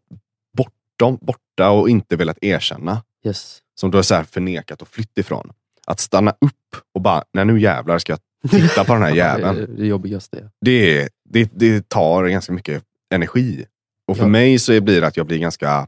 bortom, 0.57 1.19
borta 1.21 1.71
och 1.71 1.89
inte 1.89 2.17
velat 2.17 2.39
erkänna. 2.41 3.03
Yes. 3.27 3.59
Som 3.81 3.91
du 3.91 3.99
har 3.99 4.03
så 4.03 4.15
här 4.15 4.25
förnekat 4.25 4.83
och 4.83 4.89
flytt 4.89 5.19
ifrån. 5.19 5.53
Att 5.87 6.01
stanna 6.01 6.31
upp 6.31 6.77
och 6.95 7.01
bara, 7.01 7.25
nej 7.33 7.45
nu 7.45 7.61
jävlar 7.61 7.99
ska 7.99 8.13
jag 8.13 8.51
titta 8.51 8.85
på 8.85 8.93
den 8.93 9.03
här 9.03 9.11
jäveln. 9.15 9.77
det 9.77 9.87
jobbigaste. 9.87 10.51
det, 10.61 11.09
det, 11.25 11.51
det 11.55 11.89
tar 11.89 12.25
ganska 12.27 12.53
mycket 12.53 12.83
energi. 13.15 13.65
Och 14.07 14.17
för 14.17 14.25
Ja. 14.25 14.29
mig 14.29 14.59
så 14.59 14.81
blir 14.81 15.01
det 15.01 15.07
att 15.07 15.17
jag 15.17 15.27
blir 15.27 15.39
ganska 15.39 15.87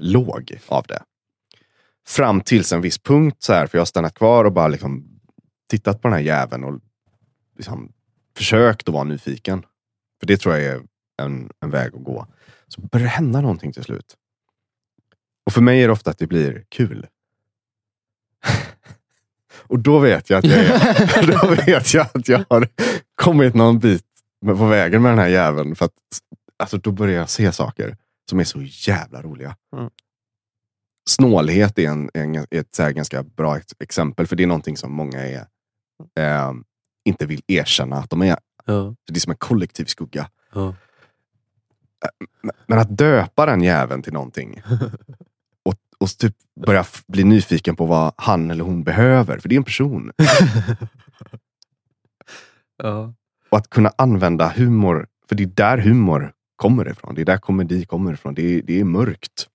låg 0.00 0.58
av 0.66 0.84
det. 0.88 1.02
Fram 2.06 2.40
tills 2.40 2.72
en 2.72 2.80
viss 2.80 2.98
punkt, 2.98 3.36
så 3.38 3.52
här, 3.52 3.66
för 3.66 3.78
jag 3.78 3.80
har 3.80 3.86
stannat 3.86 4.14
kvar 4.14 4.44
och 4.44 4.52
bara 4.52 4.68
liksom 4.68 5.20
tittat 5.70 6.02
på 6.02 6.08
den 6.08 6.12
här 6.12 6.24
jäveln 6.24 6.64
och 6.64 6.80
liksom 7.56 7.92
försökt 8.36 8.88
att 8.88 8.94
vara 8.94 9.04
nyfiken. 9.04 9.62
För 10.20 10.26
det 10.26 10.36
tror 10.36 10.56
jag 10.56 10.64
är 10.64 10.82
en, 11.22 11.50
en 11.60 11.70
väg 11.70 11.94
att 11.94 12.04
gå. 12.04 12.26
Så 12.68 12.80
börjar 12.80 13.04
det 13.04 13.10
hända 13.10 13.40
någonting 13.40 13.72
till 13.72 13.84
slut. 13.84 14.16
Och 15.46 15.52
för 15.52 15.60
mig 15.60 15.82
är 15.82 15.86
det 15.86 15.92
ofta 15.92 16.10
att 16.10 16.18
det 16.18 16.26
blir 16.26 16.64
kul. 16.68 17.06
och 19.56 19.78
då 19.78 19.98
vet 19.98 20.30
jag 20.30 20.38
att 20.38 20.44
jag, 20.44 20.58
är, 20.58 21.26
då 21.42 21.54
vet 21.54 21.94
jag, 21.94 22.06
att 22.14 22.28
jag 22.28 22.44
har 22.48 22.68
kommit 23.14 23.54
någon 23.54 23.78
bit 23.78 24.06
på 24.46 24.66
vägen 24.66 25.02
med 25.02 25.12
den 25.12 25.18
här 25.18 25.28
jäveln. 25.28 25.76
För 25.76 25.84
att, 25.84 25.92
alltså, 26.56 26.76
då 26.76 26.92
börjar 26.92 27.18
jag 27.18 27.30
se 27.30 27.52
saker 27.52 27.96
som 28.30 28.40
är 28.40 28.44
så 28.44 28.62
jävla 28.62 29.22
roliga. 29.22 29.56
Mm. 29.76 29.90
Snålhet 31.10 31.78
är, 31.78 31.88
en, 31.88 32.10
en, 32.14 32.46
ett 32.50 32.74
så 32.74 32.82
här 32.82 32.90
ganska 32.92 33.22
bra 33.22 33.56
ex- 33.56 33.74
exempel, 33.78 34.26
för 34.26 34.36
det 34.36 34.42
är 34.42 34.46
någonting 34.46 34.76
som 34.76 34.92
många 34.92 35.18
är, 35.18 35.46
eh, 36.18 36.52
inte 37.04 37.26
vill 37.26 37.42
erkänna 37.46 37.96
att 37.96 38.10
de 38.10 38.22
är. 38.22 38.36
Ja. 38.64 38.94
Det 39.06 39.16
är 39.16 39.20
som 39.20 39.30
en 39.30 39.36
kollektiv 39.36 39.84
skugga. 39.84 40.30
Ja. 40.52 40.74
Men- 42.66 42.78
att 42.78 42.96
döpa 42.98 43.46
den 43.46 43.62
jäveln 43.62 44.02
till 44.02 44.12
någonting 44.12 44.62
och, 45.64 45.74
och 45.98 46.08
typ 46.18 46.36
börja 46.66 46.84
bli 47.08 47.24
nyfiken 47.24 47.76
på 47.76 47.86
vad 47.86 48.12
han 48.16 48.50
eller 48.50 48.64
hon 48.64 48.84
behöver, 48.84 49.38
för 49.38 49.48
det 49.48 49.54
är 49.54 49.56
en 49.56 49.64
person. 49.64 50.12
Ja. 52.82 53.14
Och 53.50 53.58
att 53.58 53.70
kunna 53.70 53.92
använda 53.98 54.48
humor, 54.56 55.06
för 55.28 55.36
det 55.36 55.42
är 55.42 55.46
där 55.46 55.78
humor 55.78 56.32
kommer 56.60 56.90
ifrån. 56.90 57.14
Det 57.14 57.20
är 57.20 57.24
där 57.24 57.38
komedi 57.38 57.84
kommer 57.84 58.12
ifrån. 58.12 58.34
Det 58.34 58.42
är, 58.42 58.62
det 58.62 58.80
är 58.80 58.84
mörkt. 58.84 59.48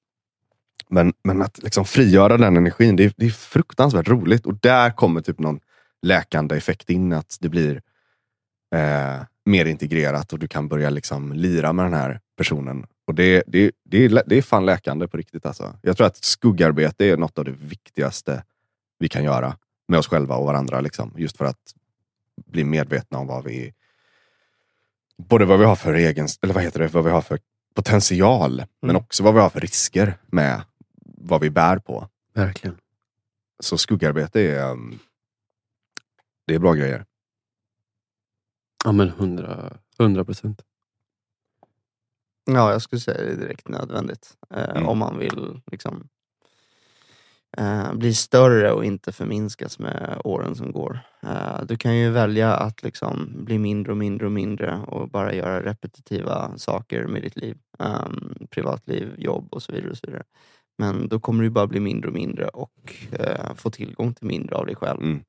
Men, 0.90 1.14
men 1.24 1.42
att 1.42 1.64
liksom 1.64 1.86
frigöra 1.86 2.38
den 2.38 2.58
energin, 2.58 2.96
det 2.96 3.04
är, 3.04 3.14
det 3.18 3.26
är 3.26 3.30
fruktansvärt 3.30 4.08
roligt. 4.08 4.46
Och 4.46 4.56
där 4.56 4.92
kommer 4.92 5.22
typ 5.22 5.40
någon 5.40 5.60
läkande 6.02 6.56
effekt 6.56 6.90
in. 6.90 7.14
Att 7.14 7.38
det 7.42 7.50
blir 7.50 7.82
eh, 8.76 9.24
mer 9.46 9.66
integrerat 9.66 10.34
och 10.34 10.40
du 10.40 10.48
kan 10.48 10.68
börja 10.68 10.90
liksom 10.90 11.34
lira 11.34 11.74
med 11.74 11.86
den 11.86 11.94
här 11.94 12.20
personen. 12.38 12.86
Och 13.08 13.16
det, 13.16 13.44
det, 13.48 13.72
det, 13.84 14.06
är, 14.06 14.24
det 14.26 14.38
är 14.38 14.42
fan 14.42 14.66
läkande 14.66 15.08
på 15.08 15.18
riktigt. 15.18 15.46
Alltså. 15.46 15.74
Jag 15.82 15.98
tror 15.98 16.08
att 16.08 16.18
skuggarbete 16.18 17.06
är 17.06 17.18
något 17.18 17.38
av 17.38 17.46
det 17.46 17.56
viktigaste 17.60 18.44
vi 19.00 19.10
kan 19.10 19.24
göra 19.24 19.58
med 19.88 20.00
oss 20.00 20.08
själva 20.08 20.36
och 20.36 20.46
varandra. 20.46 20.82
Liksom. 20.82 21.14
Just 21.18 21.38
för 21.38 21.46
att 21.46 21.74
bli 22.46 22.64
medvetna 22.64 23.18
om 23.18 23.28
vad 23.28 23.44
vi 23.44 23.74
både 25.18 25.46
vad 25.46 25.60
vi 25.60 25.66
har 25.66 25.76
för 25.76 25.94
egen, 25.94 26.28
eller 26.42 26.54
vad 26.54 26.64
heter 26.64 26.80
det, 26.80 26.88
vad 26.88 27.04
vi 27.04 27.12
har 27.12 27.22
för 27.22 27.40
potential, 27.76 28.64
men 28.82 28.96
också 28.96 29.24
vad 29.24 29.34
vi 29.34 29.40
har 29.40 29.50
för 29.50 29.60
risker 29.60 30.18
med 30.28 30.62
vad 31.04 31.42
vi 31.42 31.50
bär 31.50 31.78
på. 31.80 32.10
Verkligen. 32.34 32.78
Så 33.60 33.78
skuggarbete 33.78 34.42
är, 34.42 34.72
um, 34.72 35.00
det 36.48 36.56
är 36.56 36.60
bra 36.60 36.74
grejer. 36.74 37.06
Ja 38.86 38.92
men 38.92 39.10
hundra, 39.10 39.78
hundra 39.98 40.26
procent. 40.26 40.62
Ja, 42.46 42.72
jag 42.72 42.82
skulle 42.82 43.00
säga 43.00 43.22
det 43.22 43.32
är 43.32 43.36
direkt 43.36 43.68
nödvändigt. 43.68 44.38
Eh, 44.56 44.70
Mm. 44.70 44.88
Om 44.88 44.98
man 44.98 45.20
vill 45.20 45.62
liksom, 45.72 46.10
eh, 47.58 47.94
bli 47.94 48.14
större 48.14 48.72
och 48.72 48.86
inte 48.86 49.12
förminskas 49.12 49.80
med 49.80 50.22
åren 50.24 50.56
som 50.56 50.72
går. 50.72 51.00
Eh, 51.24 51.62
du 51.68 51.78
kan 51.78 51.98
ju 51.98 52.10
välja 52.10 52.54
att 52.54 52.84
liksom 52.84 53.32
bli 53.46 53.60
mindre 53.60 53.92
och 53.92 53.98
mindre 53.98 54.26
och 54.26 54.32
mindre 54.32 54.80
och 54.88 55.10
bara 55.10 55.34
göra 55.34 55.64
repetitiva 55.64 56.58
saker 56.58 57.08
med 57.08 57.22
ditt 57.22 57.36
liv. 57.36 57.58
Um, 57.80 58.48
privatliv, 58.50 59.16
jobb 59.18 59.48
och 59.52 59.64
så 59.64 59.72
vidare. 59.72 59.92
och 59.92 59.98
så 59.98 60.08
vidare. 60.08 60.24
Men 60.78 61.08
då 61.08 61.20
kommer 61.20 61.44
du 61.44 61.50
bara 61.50 61.68
bli 61.68 61.80
mindre 61.80 62.08
och 62.08 62.14
mindre 62.14 62.48
och 62.48 62.96
eh, 63.12 63.54
få 63.56 63.70
tillgång 63.70 64.14
till 64.14 64.28
mindre 64.28 64.56
av 64.56 64.66
dig 64.66 64.76
själv. 64.76 65.02
Mm. 65.02 65.24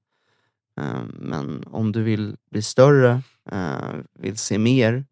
Eh, 0.80 1.02
men 1.14 1.64
om 1.66 1.92
du 1.92 2.02
vill 2.02 2.36
bli 2.50 2.62
större, 2.62 3.22
eh, 3.50 3.94
vill 4.14 4.36
se 4.36 4.58
mer, 4.58 5.04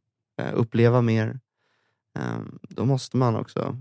eh, 0.42 0.50
uppleva 0.54 1.02
mer, 1.02 1.40
eh, 2.18 2.40
då 2.68 2.84
måste 2.84 3.16
man 3.16 3.36
också 3.36 3.76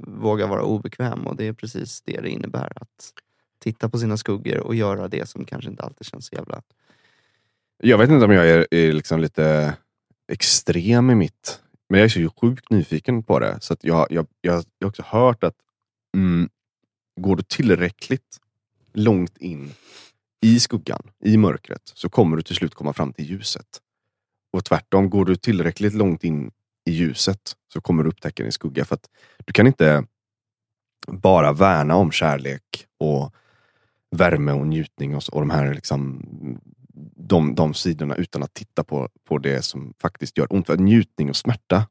våga 0.00 0.46
vara 0.46 0.62
obekväm 0.62 1.26
och 1.26 1.36
det 1.36 1.46
är 1.46 1.52
precis 1.52 2.02
det 2.02 2.20
det 2.20 2.30
innebär. 2.30 2.72
Att 2.76 3.12
titta 3.58 3.88
på 3.88 3.98
sina 3.98 4.16
skuggor 4.16 4.58
och 4.58 4.74
göra 4.74 5.08
det 5.08 5.28
som 5.28 5.44
kanske 5.44 5.70
inte 5.70 5.82
alltid 5.82 6.06
känns 6.06 6.26
så 6.26 6.34
jävla... 6.34 6.62
Jag 7.82 7.98
vet 7.98 8.10
inte 8.10 8.24
om 8.24 8.32
jag 8.32 8.48
är, 8.48 8.66
är 8.70 8.92
liksom 8.92 9.20
lite 9.20 9.76
extrem 10.32 11.10
i 11.10 11.14
mitt, 11.14 11.60
men 11.88 12.00
jag 12.00 12.04
är 12.04 12.08
så 12.08 12.32
sjukt 12.40 12.70
nyfiken 12.70 13.22
på 13.22 13.38
det. 13.38 13.58
Så 13.60 13.72
att 13.72 13.84
jag, 13.84 14.06
jag, 14.10 14.26
jag, 14.40 14.64
jag 14.78 14.86
har 14.86 14.88
också 14.88 15.02
hört 15.06 15.44
att 15.44 15.56
mm, 16.16 16.48
går 17.20 17.36
du 17.36 17.42
tillräckligt 17.42 18.40
långt 18.92 19.38
in 19.38 19.72
i 20.42 20.60
skuggan, 20.60 21.02
i 21.24 21.36
mörkret, 21.36 21.92
så 21.94 22.08
kommer 22.08 22.36
du 22.36 22.42
till 22.42 22.56
slut 22.56 22.74
komma 22.74 22.92
fram 22.92 23.12
till 23.12 23.30
ljuset. 23.30 23.80
Och 24.52 24.64
tvärtom, 24.64 25.10
går 25.10 25.24
du 25.24 25.36
tillräckligt 25.36 25.94
långt 25.94 26.24
in 26.24 26.50
i 26.84 26.90
ljuset 26.92 27.56
så 27.72 27.80
kommer 27.80 28.02
du 28.02 28.08
upptäcka 28.10 28.42
din 28.42 28.52
skugga. 28.52 28.84
För 28.84 28.94
att 28.94 29.08
du 29.44 29.52
kan 29.52 29.66
inte 29.66 30.04
bara 31.06 31.52
värna 31.52 31.94
om 31.96 32.10
kärlek 32.12 32.86
och 32.98 33.34
värme 34.16 34.52
och 34.52 34.66
njutning 34.66 35.16
och, 35.16 35.22
så- 35.22 35.32
och 35.32 35.40
de 35.40 35.50
här 35.50 35.74
liksom, 35.74 36.22
de, 37.16 37.54
de 37.54 37.74
sidorna 37.74 38.14
utan 38.14 38.42
att 38.42 38.54
titta 38.54 38.84
på, 38.84 39.08
på 39.28 39.38
det 39.38 39.62
som 39.62 39.94
faktiskt 40.02 40.38
gör 40.38 40.46
ont. 40.52 40.66
För 40.66 40.76
njutning 40.76 41.28
och 41.28 41.36
smärta, 41.36 41.86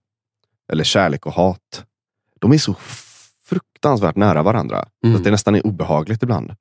eller 0.71 0.83
kärlek 0.83 1.25
och 1.25 1.33
hat, 1.33 1.85
de 2.39 2.51
är 2.51 2.57
så 2.57 2.75
fruktansvärt 3.43 4.15
nära 4.15 4.43
varandra. 4.43 4.85
Mm. 5.05 5.15
att 5.17 5.23
det 5.23 5.31
nästan 5.31 5.55
är 5.55 5.67
obehagligt 5.67 6.23
ibland. 6.23 6.55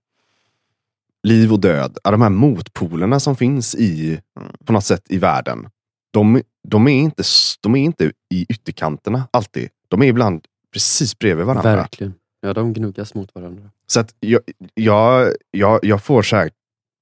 Liv 1.23 1.53
och 1.53 1.61
död, 1.61 1.99
de 2.05 2.23
här 2.23 2.29
motpolerna 2.31 3.21
som 3.21 3.37
finns 3.37 3.75
i, 3.75 4.21
på 4.65 4.73
något 4.73 4.85
sätt 4.85 5.03
i 5.09 5.19
världen. 5.19 5.71
De, 6.11 6.43
de, 6.69 6.89
är 6.89 6.93
inte, 6.93 7.23
de 7.61 7.77
är 7.77 7.81
inte 7.81 8.13
i 8.31 8.47
ytterkanterna 8.49 9.29
alltid. 9.31 9.69
De 9.89 10.03
är 10.03 10.07
ibland 10.07 10.47
precis 10.73 11.19
bredvid 11.19 11.47
varandra. 11.47 11.77
Verkligen. 11.77 12.15
Ja, 12.41 12.53
de 12.53 12.73
gnuggas 12.73 13.15
mot 13.15 13.35
varandra. 13.35 13.71
Så 13.87 14.01
att 14.01 14.15
jag, 14.21 14.41
jag, 14.75 15.33
jag, 15.51 15.81
jag 15.83 16.05
får 16.05 16.23
så 16.23 16.37
här 16.37 16.51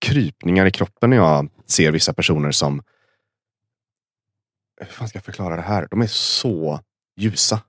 krypningar 0.00 0.66
i 0.66 0.70
kroppen 0.70 1.10
när 1.10 1.16
jag 1.16 1.48
ser 1.66 1.92
vissa 1.92 2.12
personer 2.12 2.50
som... 2.50 2.82
Hur 4.80 4.86
fan 4.86 5.08
ska 5.08 5.16
jag 5.16 5.24
förklara 5.24 5.56
det 5.56 5.62
här? 5.62 5.88
De 5.90 6.02
är 6.02 6.06
så 6.06 6.80
ljusa 7.16 7.62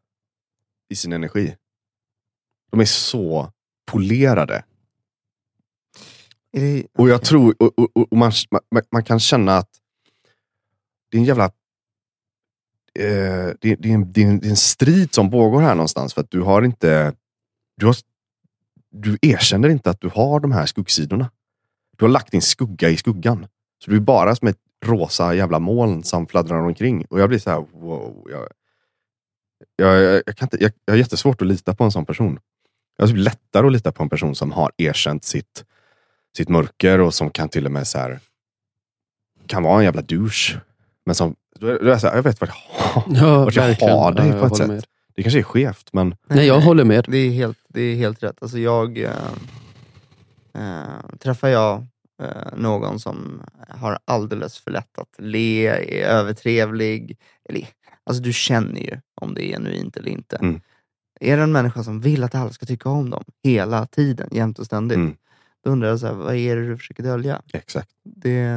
i 0.90 0.96
sin 0.96 1.14
energi. 1.14 1.56
De 2.72 2.80
är 2.80 2.86
så 2.86 3.52
polerade. 3.92 4.64
Är 6.52 6.62
det, 6.62 6.88
Och 6.94 7.10
jag 7.10 7.24
tror, 7.24 7.56
och, 7.60 7.80
och, 7.80 8.12
och 8.12 8.18
man, 8.18 8.32
man, 8.72 8.84
man 8.92 9.04
kan 9.04 9.20
känna 9.20 9.58
att 9.58 9.70
det 11.10 11.18
är 11.18 11.20
en 11.20 11.26
jävla... 11.26 11.46
Eh, 13.00 13.54
det, 13.62 13.76
det, 13.76 13.90
är 13.90 13.94
en, 13.94 14.12
det, 14.14 14.24
är 14.24 14.28
en, 14.28 14.40
det 14.40 14.48
är 14.48 14.50
en 14.50 14.56
strid 14.56 15.14
som 15.14 15.32
pågår 15.32 15.62
här 15.62 15.76
någonstans. 15.76 16.14
För 16.14 16.22
att 16.22 16.32
du 16.32 16.42
har 16.42 16.62
inte... 16.62 17.14
Du, 17.78 17.86
har, 17.86 17.96
du 18.92 19.18
erkänner 19.22 19.70
inte 19.70 19.90
att 19.90 20.02
du 20.02 20.10
har 20.14 20.40
de 20.40 20.52
här 20.52 20.66
skuggsidorna. 20.66 21.32
Du 21.98 22.06
har 22.06 22.10
lagt 22.10 22.32
din 22.32 22.42
skugga 22.42 22.90
i 22.90 22.98
skuggan. 22.98 23.48
Så 23.84 23.92
du 23.92 23.98
är 23.98 24.02
bara 24.02 24.36
som 24.36 24.48
ett 24.48 24.60
rosa 24.86 25.34
jävla 25.34 25.60
moln 25.60 26.04
som 26.04 26.28
fladdrar 26.28 26.60
omkring. 26.60 27.06
Och 27.06 27.20
jag 27.20 27.30
blir 27.30 27.40
så 27.40 27.50
här, 27.50 27.66
wow. 27.74 28.28
Jag, 28.32 28.48
jag, 29.76 30.02
jag, 30.02 30.24
jag, 30.26 30.38
kan 30.38 30.46
inte, 30.46 30.64
jag, 30.64 30.72
jag 30.86 30.94
har 30.94 30.98
jättesvårt 30.98 31.42
att 31.42 31.48
lita 31.48 31.76
på 31.76 31.84
en 31.84 31.92
sån 31.92 32.06
person. 32.06 32.40
Jag 32.98 33.04
har 33.04 33.08
typ 33.14 33.18
lättare 33.18 33.68
att 33.68 33.72
lita 33.74 33.92
på 33.92 34.04
en 34.04 34.10
person 34.10 34.36
som 34.36 34.52
har 34.52 34.72
erkänt 34.78 35.24
sitt, 35.24 35.66
sitt 36.38 36.50
mörker 36.50 37.00
och 37.00 37.14
som 37.14 37.30
kan 37.30 37.50
till 37.50 37.66
och 37.66 37.72
med 37.72 37.88
så 37.88 37.98
här, 37.98 38.20
kan 39.48 39.64
vara 39.64 39.78
en 39.78 39.84
jävla 39.84 40.02
douche. 40.02 40.62
Men 41.10 41.16
som, 41.16 41.36
då 41.60 41.68
är 41.68 41.80
det 41.80 42.00
så 42.00 42.08
här, 42.08 42.16
jag 42.16 42.24
vet 42.24 42.42
vart 42.42 42.50
jag 42.50 42.84
har, 42.86 43.04
Ja, 43.16 43.46
vart 43.46 43.56
jag 43.56 43.64
verkligen. 43.68 43.94
har 43.98 44.12
dig 44.12 44.28
Ja, 44.30 44.40
på 44.40 44.46
ett 44.46 44.58
sätt. 44.58 44.68
med. 44.68 44.84
Det 45.16 45.22
kanske 45.24 45.40
är 45.40 45.44
skevt, 45.44 45.90
men 45.94 46.16
Nej, 46.28 46.48
jag 46.48 46.60
håller 46.62 46.84
med. 46.84 47.06
Det 47.08 47.18
är 47.18 47.30
helt, 47.32 47.58
det 47.70 47.82
är 47.82 47.96
helt 47.96 48.24
rätt. 48.24 48.38
Alltså 48.42 48.58
jag, 48.60 48.98
eh, 48.98 49.10
eh, 50.54 51.18
träffar 51.20 51.48
jag 51.48 51.86
eh, 52.22 52.58
någon 52.58 53.00
som 53.00 53.42
har 53.70 54.00
alldeles 54.06 54.58
för 54.58 54.72
lätt 54.72 54.98
att 54.98 55.16
le, 55.18 55.68
är 55.68 56.06
övertrevlig. 56.08 57.18
Eller, 57.50 57.68
alltså 58.04 58.24
du 58.24 58.34
känner 58.34 58.80
ju 58.82 58.98
om 59.22 59.34
det 59.34 59.44
är 59.46 59.54
genuint 59.54 59.98
eller 59.98 60.10
inte. 60.10 60.36
Mm. 60.36 60.62
Är 61.20 61.38
det 61.38 61.44
en 61.44 61.52
människa 61.52 61.84
som 61.84 62.02
vill 62.02 62.24
att 62.24 62.36
alla 62.36 62.52
ska 62.52 62.66
tycka 62.66 62.90
om 62.90 63.10
dem 63.10 63.24
hela 63.44 63.86
tiden, 63.86 64.30
jämt 64.32 64.60
och 64.60 64.66
ständigt, 64.66 64.96
Mm. 64.98 65.16
då 65.64 65.70
undrar 65.72 65.90
jag, 65.90 66.00
så 66.00 66.08
här, 66.08 66.14
vad 66.14 66.36
är 66.36 66.56
det 66.56 66.68
du 66.68 66.78
försöker 66.78 67.04
dölja? 67.04 67.42
exakt. 67.54 67.90
Det, 68.04 68.48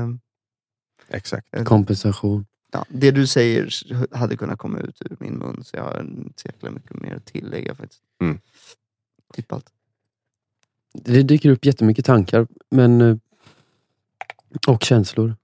exakt. 1.12 1.64
Kompensation. 1.64 2.46
ja, 2.72 2.84
det 2.88 3.10
du 3.10 3.26
säger 3.26 3.70
hade 4.16 4.36
kunnat 4.36 4.58
komma 4.58 4.78
ut 4.78 5.02
ur 5.10 5.16
min 5.20 5.38
mun, 5.38 5.64
så 5.64 5.76
jag 5.76 5.84
har 5.84 6.00
inte 6.00 6.42
så 6.42 6.48
jäkla 6.48 6.70
mycket 6.70 7.00
mer 7.00 7.14
att 7.16 7.26
tillägga 7.26 7.74
faktiskt. 7.74 8.02
Mm. 8.20 8.40
Typ 9.34 9.52
allt. 9.52 9.70
Det 10.94 11.22
dyker 11.22 11.50
upp 11.50 11.64
jättemycket 11.64 12.04
tankar 12.04 12.46
men, 12.70 13.00
eh, 13.00 13.16
och 14.68 14.82
känslor. 14.82 15.36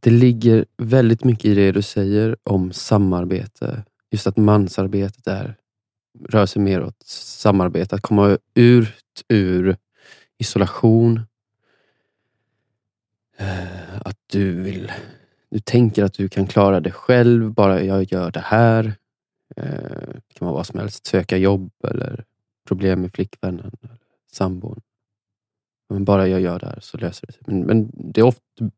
Det 0.00 0.10
ligger 0.10 0.66
väldigt 0.76 1.24
mycket 1.24 1.44
i 1.44 1.54
det 1.54 1.72
du 1.72 1.82
säger 1.82 2.36
om 2.42 2.72
samarbete. 2.72 3.84
Just 4.10 4.26
att 4.26 4.36
mansarbetet 4.36 5.26
är, 5.26 5.56
rör 6.28 6.46
sig 6.46 6.62
mer 6.62 6.82
åt 6.82 7.02
samarbete. 7.06 7.94
Att 7.94 8.02
komma 8.02 8.38
ut 8.54 9.24
ur 9.28 9.76
isolation. 10.38 11.20
Eh, 13.38 14.00
Att 14.04 14.16
du 14.26 14.62
vill 14.62 14.92
du 15.50 15.58
tänker 15.60 16.04
att 16.04 16.14
du 16.14 16.28
kan 16.28 16.46
klara 16.46 16.80
det 16.80 16.90
själv, 16.92 17.52
bara 17.52 17.82
jag 17.82 18.02
gör 18.12 18.30
det 18.30 18.40
här. 18.40 18.84
Eh, 19.56 19.64
Det 20.28 20.34
kan 20.34 20.46
vara 20.46 20.52
vad 20.54 20.66
som 20.66 20.78
helst. 20.80 21.06
Söka 21.06 21.36
jobb 21.36 21.70
eller 21.88 22.24
problem 22.68 23.00
med 23.00 23.12
flickvännen 23.12 23.70
eller 23.82 23.96
sambon. 24.32 24.80
Men 25.90 26.04
bara 26.04 26.28
jag 26.28 26.40
gör 26.40 26.58
det 26.58 26.66
här 26.66 26.78
så 26.80 26.96
löser 26.98 27.26
det 27.26 27.32
sig. 27.32 27.42
Men, 27.46 27.60
men 27.60 27.90
det 27.94 28.20
är 28.20 28.24
ofta, 28.24 28.70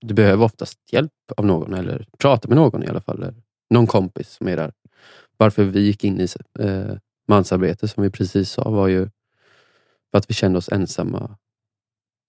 du 0.00 0.14
behöver 0.14 0.44
oftast 0.44 0.78
hjälp 0.92 1.12
av 1.36 1.46
någon 1.46 1.74
eller 1.74 2.06
prata 2.18 2.48
med 2.48 2.56
någon 2.56 2.82
i 2.82 2.86
alla 2.88 3.00
fall. 3.00 3.22
Eller 3.22 3.34
någon 3.70 3.86
kompis 3.86 4.30
som 4.30 4.48
är 4.48 4.56
där. 4.56 4.72
Varför 5.36 5.64
vi 5.64 5.80
gick 5.80 6.04
in 6.04 6.20
i 6.20 6.26
eh, 6.58 6.96
mansarbete 7.28 7.88
som 7.88 8.02
vi 8.02 8.10
precis 8.10 8.50
sa 8.50 8.70
var 8.70 8.88
ju 8.88 9.08
för 10.10 10.18
att 10.18 10.30
vi 10.30 10.34
kände 10.34 10.58
oss 10.58 10.68
ensamma. 10.72 11.36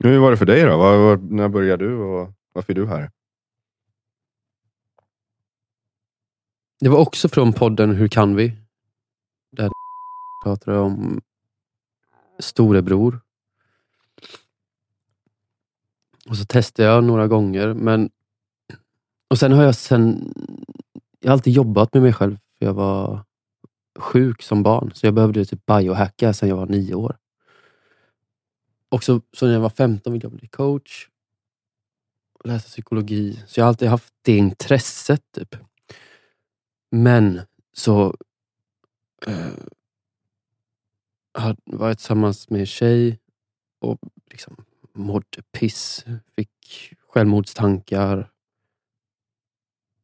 Hur 0.03 0.19
var 0.19 0.31
det 0.31 0.37
för 0.37 0.45
dig 0.45 0.63
då? 0.63 0.77
Var, 0.77 0.97
var, 0.97 1.17
när 1.17 1.49
började 1.49 1.85
du 1.85 1.95
och 1.97 2.33
varför 2.53 2.73
är 2.73 2.75
du 2.75 2.87
här? 2.87 3.11
Det 6.79 6.89
var 6.89 6.99
också 6.99 7.29
från 7.29 7.53
podden 7.53 7.95
Hur 7.95 8.07
kan 8.07 8.35
vi? 8.35 8.57
Där 9.51 9.71
pratade 10.43 10.79
om 10.79 11.21
storebror. 12.39 13.21
Och 16.29 16.37
så 16.37 16.45
testade 16.45 16.89
jag 16.89 17.03
några 17.03 17.27
gånger. 17.27 17.73
Men... 17.73 18.09
Och 19.29 19.37
sen 19.37 19.51
har 19.51 19.63
jag 19.63 19.75
sen... 19.75 20.33
Jag 21.19 21.29
har 21.29 21.33
alltid 21.33 21.53
jobbat 21.53 21.93
med 21.93 22.03
mig 22.03 22.13
själv. 22.13 22.37
För 22.57 22.65
jag 22.65 22.73
var 22.73 23.25
sjuk 23.99 24.41
som 24.41 24.63
barn. 24.63 24.91
Så 24.93 25.07
jag 25.07 25.13
behövde 25.13 25.45
typ 25.45 25.65
biohacka 25.65 26.33
sen 26.33 26.49
jag 26.49 26.55
var 26.55 26.65
nio 26.65 26.95
år. 26.95 27.17
Och 28.89 29.03
så, 29.03 29.21
så 29.33 29.45
när 29.45 29.53
jag 29.53 29.59
var 29.59 29.69
15 29.69 30.13
ville 30.13 30.25
jag 30.25 30.31
bli 30.31 30.47
coach. 30.47 31.09
Och 32.39 32.45
läsa 32.45 32.67
psykologi. 32.67 33.43
Så 33.47 33.59
jag 33.59 33.65
har 33.65 33.69
alltid 33.69 33.87
haft 33.87 34.13
det 34.21 34.37
intresset. 34.37 35.23
typ. 35.31 35.55
Men 36.91 37.41
så 37.73 38.15
eh, 39.25 39.53
var 41.65 41.87
jag 41.87 41.97
tillsammans 41.97 42.49
med 42.49 42.59
en 42.59 42.65
tjej 42.65 43.19
och 43.79 43.99
liksom 44.31 44.55
mådde 44.93 45.41
piss. 45.51 46.05
Fick 46.35 46.93
självmordstankar 47.07 48.31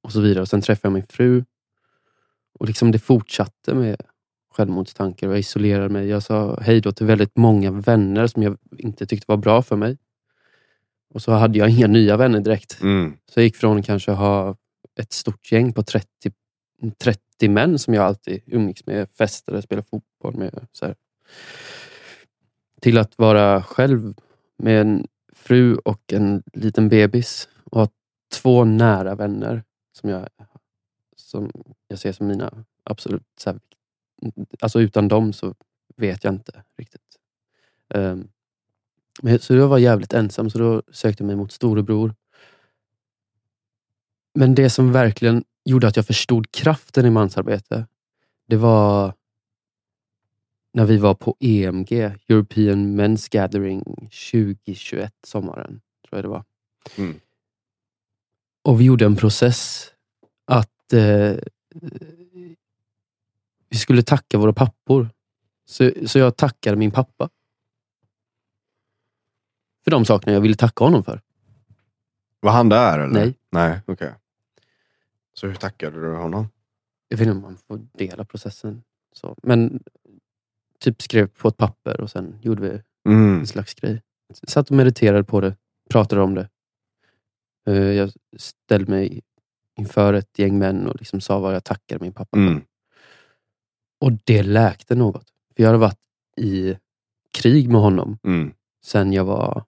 och 0.02 0.12
så 0.12 0.22
vidare. 0.22 0.42
Och 0.42 0.50
sen 0.50 0.62
träffade 0.62 0.88
jag 0.88 0.94
min 0.94 1.08
fru 1.08 1.46
och 2.60 2.68
liksom 2.68 2.92
det 2.92 3.00
fortsatte 3.00 3.74
med 3.74 4.02
självmordstankar. 4.54 5.28
Jag 5.28 5.40
isolerade 5.40 5.90
mig. 5.90 6.08
Jag 6.08 6.24
sa 6.24 6.60
hej 6.62 6.82
då 6.82 6.92
till 6.92 7.06
väldigt 7.06 7.38
många 7.38 7.72
vänner 7.72 8.28
som 8.28 8.44
jag 8.44 8.58
inte 8.78 9.06
tyckte 9.06 9.26
var 9.28 9.38
bra 9.38 9.62
för 9.62 9.76
mig. 9.76 9.98
Och 11.14 11.22
så 11.22 11.32
hade 11.32 11.60
jag 11.60 11.70
inga 11.70 11.88
nya 11.88 12.18
vänner 12.18 12.40
direkt. 12.40 12.82
Mm. 12.82 13.14
Så 13.32 13.40
jag 13.40 13.44
gick 13.44 13.56
från 13.56 13.84
kanske 13.84 14.12
ha 14.12 14.56
ett 15.00 15.14
stort 15.14 15.52
gäng 15.52 15.74
på 15.74 15.84
30, 15.84 16.08
30 16.98 17.50
män 17.50 17.80
som 17.80 17.94
jag 17.94 18.06
alltid 18.06 18.42
umgicks 18.46 18.86
med, 18.86 19.10
festade, 19.18 19.62
spelade 19.62 19.88
fotboll 19.88 20.38
med. 20.38 20.68
Så 20.72 20.86
här. 20.86 20.96
Till 22.82 22.98
att 22.98 23.18
vara 23.18 23.64
själv 23.64 24.14
med 24.58 24.82
en 24.82 25.08
fru 25.34 25.76
och 25.76 26.14
en 26.14 26.44
liten 26.54 26.90
bebis 26.90 27.50
och 27.64 27.80
ha 27.80 27.88
två 28.34 28.64
nära 28.64 29.16
vänner 29.16 29.64
som 29.92 30.10
jag, 30.10 30.28
som 31.16 31.52
jag 31.88 32.00
ser 32.00 32.12
som 32.12 32.28
mina 32.28 32.66
absolut... 32.84 33.24
Så 33.40 33.50
här, 33.50 33.60
alltså 34.60 34.82
utan 34.82 35.08
dem 35.08 35.34
så 35.34 35.56
vet 35.96 36.24
jag 36.24 36.34
inte 36.34 36.64
riktigt. 36.78 37.02
Um, 37.90 38.28
men, 39.22 39.40
så 39.40 39.56
jag 39.56 39.68
var 39.68 39.78
jävligt 39.78 40.14
ensam, 40.14 40.50
så 40.50 40.58
då 40.58 40.84
sökte 40.92 41.24
jag 41.24 41.28
mig 41.28 41.36
mot 41.36 41.52
storebror. 41.52 42.16
Men 44.34 44.56
det 44.56 44.70
som 44.70 44.92
verkligen 44.92 45.44
gjorde 45.66 45.88
att 45.88 45.96
jag 45.96 46.08
förstod 46.08 46.52
kraften 46.52 47.06
i 47.06 47.10
mansarbete, 47.10 47.88
det 48.48 48.58
var 48.58 49.14
när 50.74 50.86
vi 50.86 50.98
var 50.98 51.14
på 51.14 51.36
EMG, 51.40 51.92
European 52.30 53.00
Men's 53.00 53.28
Gathering 53.32 53.84
2021, 54.32 55.14
sommaren. 55.24 55.82
tror 56.10 56.18
jag 56.18 56.24
det 56.24 56.30
var. 56.30 56.44
Mm. 56.98 57.20
Och 58.64 58.82
vi 58.82 58.86
gjorde 58.86 59.06
en 59.06 59.16
process 59.16 59.92
att 60.46 60.94
eh, 60.94 61.36
vi 63.74 63.78
skulle 63.80 64.04
tacka 64.04 64.38
våra 64.38 64.54
pappor. 64.54 65.10
Så, 65.66 65.92
så 66.06 66.20
jag 66.20 66.38
tackade 66.38 66.78
min 66.78 66.92
pappa. 66.92 67.30
För 69.84 69.92
de 69.92 70.06
sakerna 70.06 70.34
jag 70.34 70.42
ville 70.42 70.56
tacka 70.56 70.84
honom 70.84 71.04
för. 71.04 71.22
Var 72.40 72.52
han 72.52 72.70
där 72.70 73.00
eller? 73.00 73.14
Nej. 73.14 73.34
Nej, 73.52 73.82
okej. 73.86 74.14
Så 75.34 75.48
hur 75.48 75.56
tackade 75.56 76.02
du 76.02 76.16
honom? 76.16 76.48
Jag 77.08 77.18
vet 77.18 77.28
inte 77.28 77.36
om 77.36 77.42
man 77.42 77.58
får 77.68 77.88
dela 77.94 78.26
processen. 78.26 78.84
Så. 79.14 79.36
Men 79.44 79.84
typ 80.80 81.02
skrev 81.02 81.28
på 81.28 81.48
ett 81.48 81.58
papper 81.58 82.02
och 82.02 82.10
sen 82.12 82.40
gjorde 82.42 82.62
vi 82.62 82.82
Mm. 83.12 83.40
en 83.40 83.48
slags 83.48 83.74
grej. 83.74 84.02
Satt 84.48 84.70
och 84.70 84.76
mediterade 84.76 85.24
på 85.24 85.42
det, 85.42 85.56
pratade 85.90 86.22
om 86.22 86.36
det. 86.36 86.50
Eh, 87.68 87.74
Jag 87.76 88.12
ställde 88.38 88.92
mig 88.92 89.22
inför 89.76 90.14
ett 90.14 90.40
gäng 90.40 90.58
män 90.58 90.88
och 90.88 90.96
liksom 91.00 91.22
sa 91.22 91.40
vad 91.40 91.56
jag 91.56 91.64
tackade 91.64 92.04
min 92.04 92.14
pappa 92.14 92.38
för. 92.38 92.42
Mm. 92.48 92.62
Och 94.04 94.12
det 94.24 94.44
läkte 94.44 94.96
något. 94.96 95.30
För 95.56 95.64
jag 95.64 95.68
hade 95.68 95.78
varit 95.80 96.00
i 96.38 96.78
krig 97.32 97.70
med 97.70 97.82
honom 97.82 98.18
Mm. 98.24 98.54
sen 98.86 99.14
jag 99.14 99.26
var... 99.26 99.64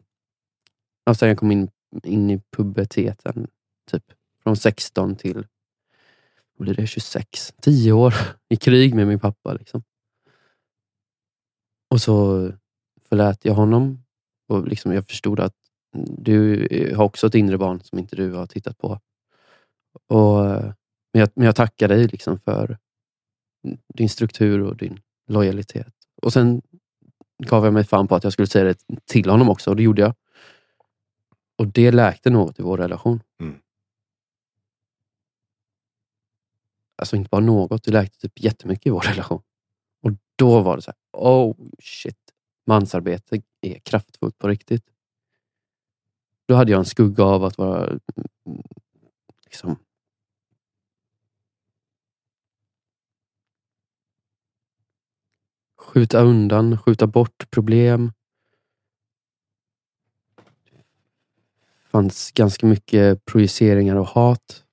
Ja, 1.05 1.13
sen 1.13 1.29
jag 1.29 1.37
kom 1.37 1.51
in, 1.51 1.69
in 2.03 2.29
i 2.29 2.41
puberteten. 2.51 3.47
Typ. 3.91 4.03
Från 4.43 4.57
16 4.57 5.15
till 5.15 5.47
vad 6.57 6.65
blir 6.65 6.73
det, 6.75 6.87
26. 6.87 7.53
10 7.61 7.91
år 7.91 8.13
i 8.49 8.55
krig 8.55 8.95
med 8.95 9.07
min 9.07 9.19
pappa. 9.19 9.53
Liksom. 9.53 9.83
Och 11.89 12.01
så 12.01 12.49
förlät 13.09 13.45
jag 13.45 13.53
honom. 13.53 14.03
Och 14.47 14.67
liksom 14.67 14.93
jag 14.93 15.07
förstod 15.07 15.39
att 15.39 15.55
du 16.17 16.67
har 16.97 17.05
också 17.05 17.27
ett 17.27 17.35
inre 17.35 17.57
barn 17.57 17.81
som 17.83 17.99
inte 17.99 18.15
du 18.15 18.31
har 18.31 18.47
tittat 18.47 18.77
på. 18.77 18.99
Och, 20.07 20.43
men, 21.13 21.19
jag, 21.19 21.29
men 21.35 21.45
jag 21.45 21.55
tackar 21.55 21.87
dig 21.87 22.07
liksom 22.07 22.39
för 22.39 22.77
din 23.93 24.09
struktur 24.09 24.61
och 24.61 24.77
din 24.77 24.99
lojalitet. 25.27 25.93
Och 26.21 26.33
sen 26.33 26.61
gav 27.37 27.65
jag 27.65 27.73
mig 27.73 27.83
fan 27.83 28.07
på 28.07 28.15
att 28.15 28.23
jag 28.23 28.33
skulle 28.33 28.47
säga 28.47 28.65
det 28.65 28.77
till 29.05 29.29
honom 29.29 29.49
också 29.49 29.69
och 29.69 29.75
det 29.75 29.83
gjorde 29.83 30.01
jag. 30.01 30.13
Och 31.57 31.67
det 31.67 31.91
läkte 31.91 32.29
något 32.29 32.59
i 32.59 32.63
vår 32.63 32.77
relation. 32.77 33.19
Mm. 33.39 33.55
Alltså 36.95 37.15
inte 37.15 37.29
bara 37.29 37.41
något, 37.41 37.83
det 37.83 37.91
läkte 37.91 38.19
typ 38.19 38.43
jättemycket 38.43 38.87
i 38.87 38.89
vår 38.89 39.01
relation. 39.09 39.41
Och 40.01 40.11
då 40.35 40.61
var 40.61 40.75
det 40.75 40.81
så 40.81 40.91
här, 40.91 41.21
oh 41.21 41.55
shit, 41.79 42.17
mansarbete 42.65 43.41
är 43.61 43.79
kraftfullt 43.79 44.37
på 44.37 44.47
riktigt. 44.47 44.85
Då 46.45 46.55
hade 46.55 46.71
jag 46.71 46.79
en 46.79 46.85
skugga 46.85 47.23
av 47.23 47.43
att 47.43 47.57
vara 47.57 47.87
mm, 47.87 47.99
liksom, 49.45 49.75
skjuta 55.95 56.21
undan, 56.21 56.77
skjuta 56.77 57.07
bort 57.07 57.49
problem. 57.49 58.11
Det 61.83 61.89
fanns 61.89 62.31
ganska 62.31 62.67
mycket 62.67 63.25
projiceringar 63.25 63.95
och 63.95 64.07
hat. 64.07 64.63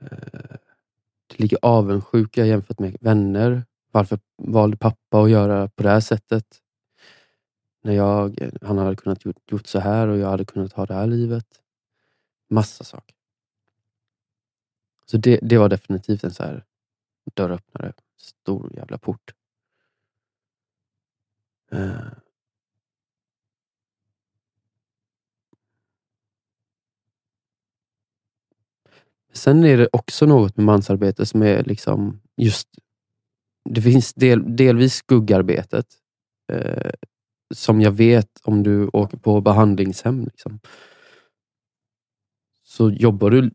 Eh, 0.00 0.56
det 1.26 1.38
ligger 1.38 1.58
avundsjuka 1.62 2.44
jämfört 2.44 2.78
med 2.78 2.96
vänner. 3.00 3.64
Varför 3.90 4.18
valde 4.36 4.76
pappa 4.76 5.22
att 5.22 5.30
göra 5.30 5.68
på 5.68 5.82
det 5.82 5.88
här 5.88 6.00
sättet? 6.00 6.60
När 7.82 7.92
jag, 7.92 8.50
han 8.62 8.78
hade 8.78 8.96
kunnat 8.96 9.24
gjort, 9.24 9.52
gjort 9.52 9.66
så 9.66 9.78
här 9.78 10.08
och 10.08 10.18
jag 10.18 10.28
hade 10.28 10.44
kunnat 10.44 10.72
ha 10.72 10.86
det 10.86 10.94
här 10.94 11.06
livet. 11.06 11.46
Massa 12.50 12.84
saker. 12.84 13.16
Så 15.06 15.16
det, 15.16 15.38
det 15.42 15.58
var 15.58 15.68
definitivt 15.68 16.24
en 16.24 16.34
så 16.34 16.42
här 16.42 16.64
dörröppnare. 17.34 17.92
Stor 18.16 18.72
jävla 18.76 18.98
port. 18.98 19.34
Eh. 21.72 22.12
Sen 29.32 29.64
är 29.64 29.76
det 29.76 29.88
också 29.92 30.26
något 30.26 30.56
med 30.56 30.66
mansarbete 30.66 31.26
som 31.26 31.42
är 31.42 31.64
liksom 31.64 32.20
just... 32.36 32.68
Det 33.70 33.82
finns 33.82 34.14
del, 34.14 34.56
delvis 34.56 34.94
skuggarbetet. 34.94 35.86
Eh, 36.52 36.90
som 37.54 37.80
jag 37.80 37.92
vet 37.92 38.40
om 38.42 38.62
du 38.62 38.88
åker 38.92 39.16
på 39.18 39.40
behandlingshem. 39.40 40.24
Liksom, 40.24 40.60
så 42.62 42.90
jobbar 42.90 43.30
du 43.30 43.50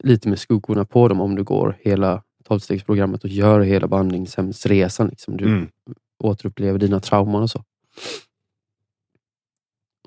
lite 0.00 0.28
med 0.28 0.38
skuggorna 0.38 0.84
på 0.84 1.08
dem 1.08 1.20
om 1.20 1.34
du 1.34 1.44
går 1.44 1.78
hela 1.80 2.22
tolvstegsprogrammet 2.44 3.24
och 3.24 3.30
gör 3.30 3.60
hela 3.60 3.88
behandlingshemsresan. 3.88 5.08
Liksom. 5.08 5.36
Du 5.36 5.44
Mm. 5.44 5.68
återupplever 6.18 6.78
dina 6.78 7.00
trauman 7.00 7.42
och 7.42 7.50
så. 7.50 7.64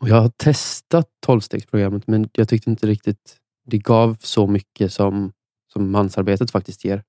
Och 0.01 0.09
jag 0.09 0.21
har 0.21 0.29
testat 0.29 1.09
tolvstegsprogrammet 1.19 2.07
men 2.07 2.29
jag 2.33 2.49
tyckte 2.49 2.69
inte 2.69 2.87
riktigt 2.87 3.37
det 3.65 3.77
gav 3.77 4.17
så 4.19 4.47
mycket 4.47 4.93
som, 4.93 5.31
som 5.73 5.91
mansarbetet 5.91 6.51
faktiskt 6.51 6.85
ger. 6.85 7.03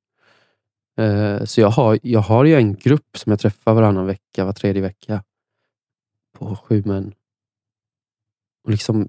Eh, 0.99 1.45
så 1.45 1.61
jag 1.61 1.71
har, 1.71 1.99
jag 2.03 2.21
har 2.21 2.45
ju 2.45 2.55
en 2.55 2.75
grupp 2.75 3.17
som 3.19 3.31
jag 3.31 3.41
träffar 3.41 3.75
varannan 3.75 4.07
vecka, 4.07 4.45
var 4.45 4.53
tredje 4.53 4.83
vecka. 4.83 5.25
På 6.39 6.57
sju 6.57 6.83
män. 6.87 7.15
Och 8.65 8.71
liksom 8.71 9.09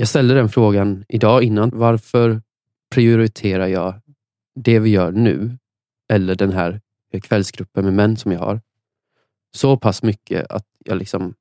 Jag 0.00 0.08
ställde 0.08 0.34
den 0.34 0.48
frågan 0.48 1.04
idag 1.08 1.42
innan. 1.42 1.70
Varför 1.74 2.42
prioriterar 2.90 3.66
jag 3.66 4.00
det 4.54 4.78
vi 4.78 4.90
gör 4.90 5.12
nu 5.12 5.58
eller 6.08 6.34
den 6.34 6.52
här 6.52 6.80
kvällsgruppen 7.22 7.84
med 7.84 7.94
män 7.94 8.16
som 8.16 8.32
jag 8.32 8.40
har 8.40 8.60
så 9.54 9.76
pass 9.76 10.02
mycket 10.02 10.50
att 10.50 10.66
jag 10.84 10.98
liksom 10.98 11.34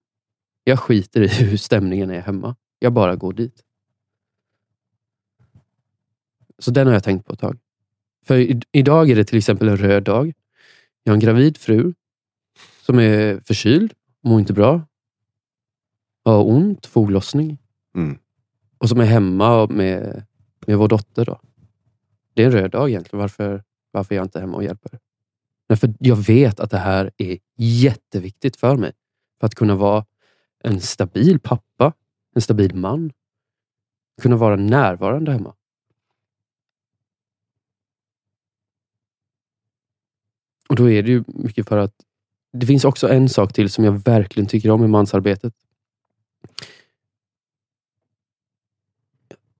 jag 0.64 0.80
skiter 0.80 1.22
i 1.22 1.28
hur 1.44 1.58
stämningen 1.58 2.10
är 2.10 2.22
hemma. 2.22 2.56
Jag 2.80 2.94
bara 2.94 3.16
går 3.16 3.34
dit. 3.34 3.64
Så 6.60 6.72
den 6.72 6.88
har 6.88 6.94
jag 6.94 7.04
tänkt 7.04 7.26
på 7.26 7.34
ett 7.34 7.40
tag. 7.40 7.60
För 8.26 8.38
i, 8.38 8.62
idag 8.72 9.10
är 9.10 9.16
det 9.16 9.26
till 9.26 9.38
exempel 9.38 9.68
en 9.68 9.78
röd 9.78 10.04
dag. 10.04 10.34
Jag 11.04 11.12
har 11.12 11.16
en 11.16 11.20
gravid 11.20 11.58
fru 11.58 11.94
som 12.82 13.00
är 13.00 13.40
förkyld, 13.46 13.94
mår 14.24 14.40
inte 14.40 14.54
bra, 14.54 14.82
har 16.26 16.44
ont, 16.44 16.86
foglossning 16.86 17.58
Mm 17.98 18.20
och 18.78 18.90
som 18.90 19.00
är 19.00 19.06
hemma 19.06 19.68
med, 19.68 20.26
med 20.66 20.78
vår 20.78 20.88
dotter. 20.88 21.26
Då. 21.26 21.40
Det 22.34 22.42
är 22.42 22.46
en 22.46 22.52
röd 22.52 22.72
dag 22.72 22.90
egentligen. 22.90 23.20
Varför, 23.20 23.64
varför 23.92 24.16
är 24.16 24.18
jag 24.18 24.26
inte 24.26 24.40
hemma 24.40 24.58
och 24.58 24.64
hjälper? 24.64 25.00
Nej, 25.70 25.78
för 25.78 25.94
jag 26.00 26.16
vet 26.16 26.60
att 26.60 26.72
det 26.72 26.78
här 26.78 27.12
är 27.18 27.38
jätteviktigt 27.56 28.58
för 28.58 28.76
mig. 28.76 28.92
För 29.40 29.48
att 29.48 29.56
kunna 29.56 29.76
vara 29.76 30.06
en 30.64 30.82
stabil 30.82 31.40
pappa, 31.40 31.94
en 32.36 32.42
stabil 32.42 32.76
man. 32.76 33.12
Kunna 34.22 34.36
vara 34.36 34.56
närvarande 34.56 35.32
hemma. 35.32 35.54
Och 40.70 40.76
då 40.76 40.90
är 40.90 41.04
det 41.04 41.10
ju 41.10 41.24
mycket 41.28 41.68
för 41.68 41.78
att 41.78 41.94
det 42.54 42.66
finns 42.66 42.86
också 42.86 43.10
en 43.10 43.30
sak 43.30 43.54
till 43.54 43.70
som 43.70 43.84
jag 43.84 43.92
verkligen 43.92 44.48
tycker 44.48 44.72
om 44.72 44.84
i 44.84 44.88
mansarbetet. 44.88 45.54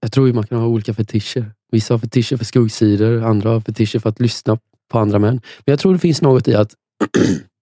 Jag 0.08 0.12
tror 0.12 0.28
ju 0.28 0.34
man 0.34 0.48
kan 0.48 0.58
ha 0.60 0.68
olika 0.68 0.94
fetischer. 0.94 1.52
Vissa 1.72 1.94
har 1.94 2.00
fetischer 2.00 2.38
för 2.38 2.46
skuggsidor, 2.46 3.24
andra 3.24 3.50
har 3.50 3.62
fetischer 3.62 4.00
för 4.00 4.10
att 4.10 4.20
lyssna 4.20 4.60
på 4.88 5.00
andra 5.00 5.20
män. 5.20 5.34
Men 5.34 5.72
jag 5.72 5.80
tror 5.80 5.94
det 5.94 6.00
finns 6.00 6.22
något 6.22 6.48
i 6.48 6.56
att, 6.56 6.74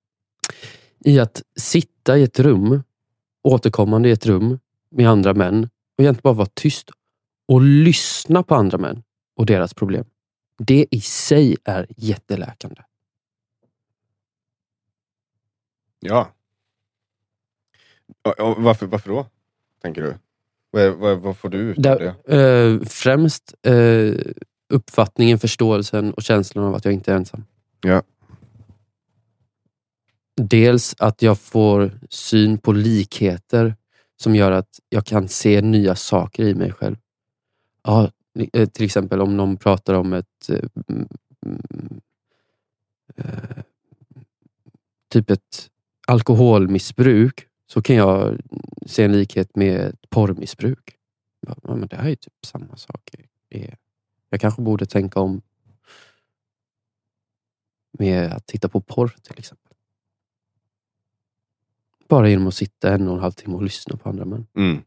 i 1.06 1.20
att 1.20 1.44
sitta 1.56 2.18
i 2.18 2.24
ett 2.24 2.40
rum, 2.40 2.84
återkommande 3.44 4.10
i 4.10 4.12
ett 4.12 4.26
rum 4.26 4.60
med 4.92 5.10
andra 5.10 5.34
män 5.34 5.70
och 5.98 6.04
egentligen 6.04 6.22
bara 6.24 6.34
vara 6.34 6.50
tyst 6.54 6.90
och 7.48 7.62
lyssna 7.62 8.44
på 8.44 8.56
andra 8.56 8.78
män 8.78 9.04
och 9.36 9.46
deras 9.46 9.74
problem. 9.74 10.06
Det 10.58 10.88
i 10.92 11.02
sig 11.02 11.58
är 11.64 11.88
jätteläkande. 11.98 12.82
Ja. 16.00 16.34
Och, 18.22 18.40
och 18.40 18.64
varför, 18.64 18.86
varför 18.86 19.10
då? 19.10 19.26
Tänker 19.82 20.02
du? 20.02 20.18
Vad, 20.76 20.94
vad, 20.94 21.20
vad 21.20 21.38
får 21.38 21.50
du 21.50 21.58
ut 21.58 21.78
av 21.78 21.82
Där, 21.84 22.16
det? 22.26 22.36
eh, 22.38 22.80
främst 22.88 23.54
eh, 23.68 24.14
uppfattningen, 24.70 25.40
förståelsen 25.40 26.14
och 26.14 26.24
känslan 26.24 26.66
av 26.66 26.76
att 26.76 26.86
jag 26.86 26.94
inte 26.94 27.12
är 27.12 27.16
ensam. 27.16 27.46
Ja. 27.82 28.04
Dels 30.42 30.96
att 31.00 31.22
jag 31.22 31.40
får 31.40 31.92
syn 32.10 32.58
på 32.58 32.72
likheter 32.72 33.76
som 34.18 34.36
gör 34.36 34.52
att 34.52 34.80
jag 34.90 35.06
kan 35.06 35.28
se 35.28 35.62
nya 35.62 35.96
saker 35.96 36.44
i 36.44 36.56
mig 36.56 36.72
själv. 36.72 36.96
Ja, 37.84 38.12
eh, 38.54 38.70
till 38.70 38.86
exempel 38.86 39.22
om 39.22 39.38
någon 39.38 39.58
pratar 39.58 39.94
om 39.94 40.14
ett 40.14 40.50
eh, 40.50 40.60
typ 45.12 45.30
ett 45.30 45.70
alkoholmissbruk 46.08 47.48
så 47.76 47.82
kan 47.82 47.96
jag 47.96 48.38
se 48.86 49.04
en 49.04 49.12
likhet 49.12 49.56
med 49.56 49.80
ett 49.80 50.10
porrmissbruk. 50.10 50.98
Ja, 51.40 51.56
men 51.76 51.88
det 51.88 51.96
här 51.96 52.06
är 52.06 52.10
ju 52.10 52.16
typ 52.16 52.46
samma 52.46 52.78
sak. 52.78 53.10
Jag 54.30 54.42
kanske 54.42 54.62
borde 54.62 54.86
tänka 54.86 55.20
om 55.20 55.42
med 57.92 58.34
att 58.34 58.48
titta 58.48 58.70
på 58.70 58.82
porr 58.82 59.16
till 59.22 59.40
exempel. 59.40 59.74
Bara 62.08 62.30
genom 62.30 62.48
att 62.48 62.54
sitta 62.54 62.94
en 62.94 63.08
och 63.08 63.14
en 63.14 63.20
halv 63.20 63.32
timme 63.32 63.56
och 63.56 63.64
lyssna 63.64 63.98
på 63.98 64.10
andra 64.10 64.26
män. 64.26 64.48
Mm. 64.56 64.84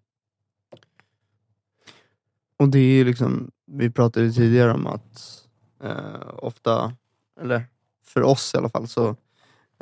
Och 2.57 2.69
det 2.69 2.79
är 2.79 2.95
ju 2.95 3.05
liksom, 3.05 3.51
vi 3.67 3.91
pratade 3.91 4.27
ju 4.27 4.33
tidigare 4.33 4.73
om 4.73 4.87
att 4.87 5.47
eh, 5.83 6.35
ofta, 6.39 6.97
eller 7.41 7.67
för 8.05 8.23
oss 8.23 8.55
i 8.55 8.57
alla 8.57 8.69
fall, 8.69 8.89
så 8.89 9.17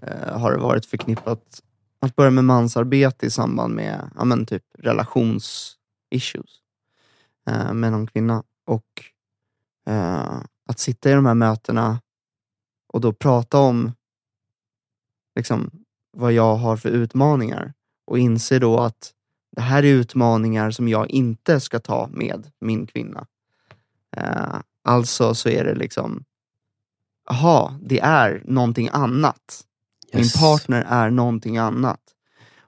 eh, 0.03 0.39
har 0.39 0.53
det 0.53 0.59
varit 0.59 0.87
förknippat 0.87 1.63
att 2.01 2.17
börja 2.17 2.31
med 2.31 2.45
mansarbete 2.45 3.27
i 3.27 3.31
samband 3.31 3.75
med 3.75 4.11
ja, 4.17 4.25
men 4.25 4.47
typ 4.47 4.63
relationsissues 4.79 6.61
eh, 7.49 7.73
med 7.73 7.93
någon 7.93 8.07
kvinna. 8.07 8.43
Och 8.67 8.85
eh, 9.89 10.41
att 10.69 10.79
sitta 10.79 11.11
i 11.11 11.13
de 11.13 11.27
här 11.27 11.35
mötena 11.35 12.01
och 12.93 13.01
då 13.01 13.13
prata 13.13 13.59
om 13.59 13.93
liksom, 15.37 15.71
vad 16.13 16.33
jag 16.33 16.57
har 16.57 16.77
för 16.77 16.89
utmaningar 16.89 17.73
och 18.07 18.19
inse 18.19 18.59
då 18.59 18.79
att 18.79 19.13
det 19.57 19.63
här 19.63 19.83
är 19.83 19.95
utmaningar 19.95 20.71
som 20.71 20.89
jag 20.89 21.11
inte 21.11 21.61
ska 21.61 21.81
ta 21.81 22.09
med 22.13 22.51
min 22.61 22.87
kvinna. 22.87 23.27
Eh, 24.17 24.57
alltså 24.85 25.35
så 25.35 25.49
är 25.49 25.65
det 25.65 25.75
liksom, 25.75 26.25
jaha, 27.29 27.79
det 27.83 28.01
är 28.01 28.43
någonting 28.45 28.89
annat. 28.93 29.65
Min 30.13 30.23
Yes. 30.23 30.41
partner 30.41 30.83
är 30.89 31.11
någonting 31.11 31.59
annat. 31.59 32.01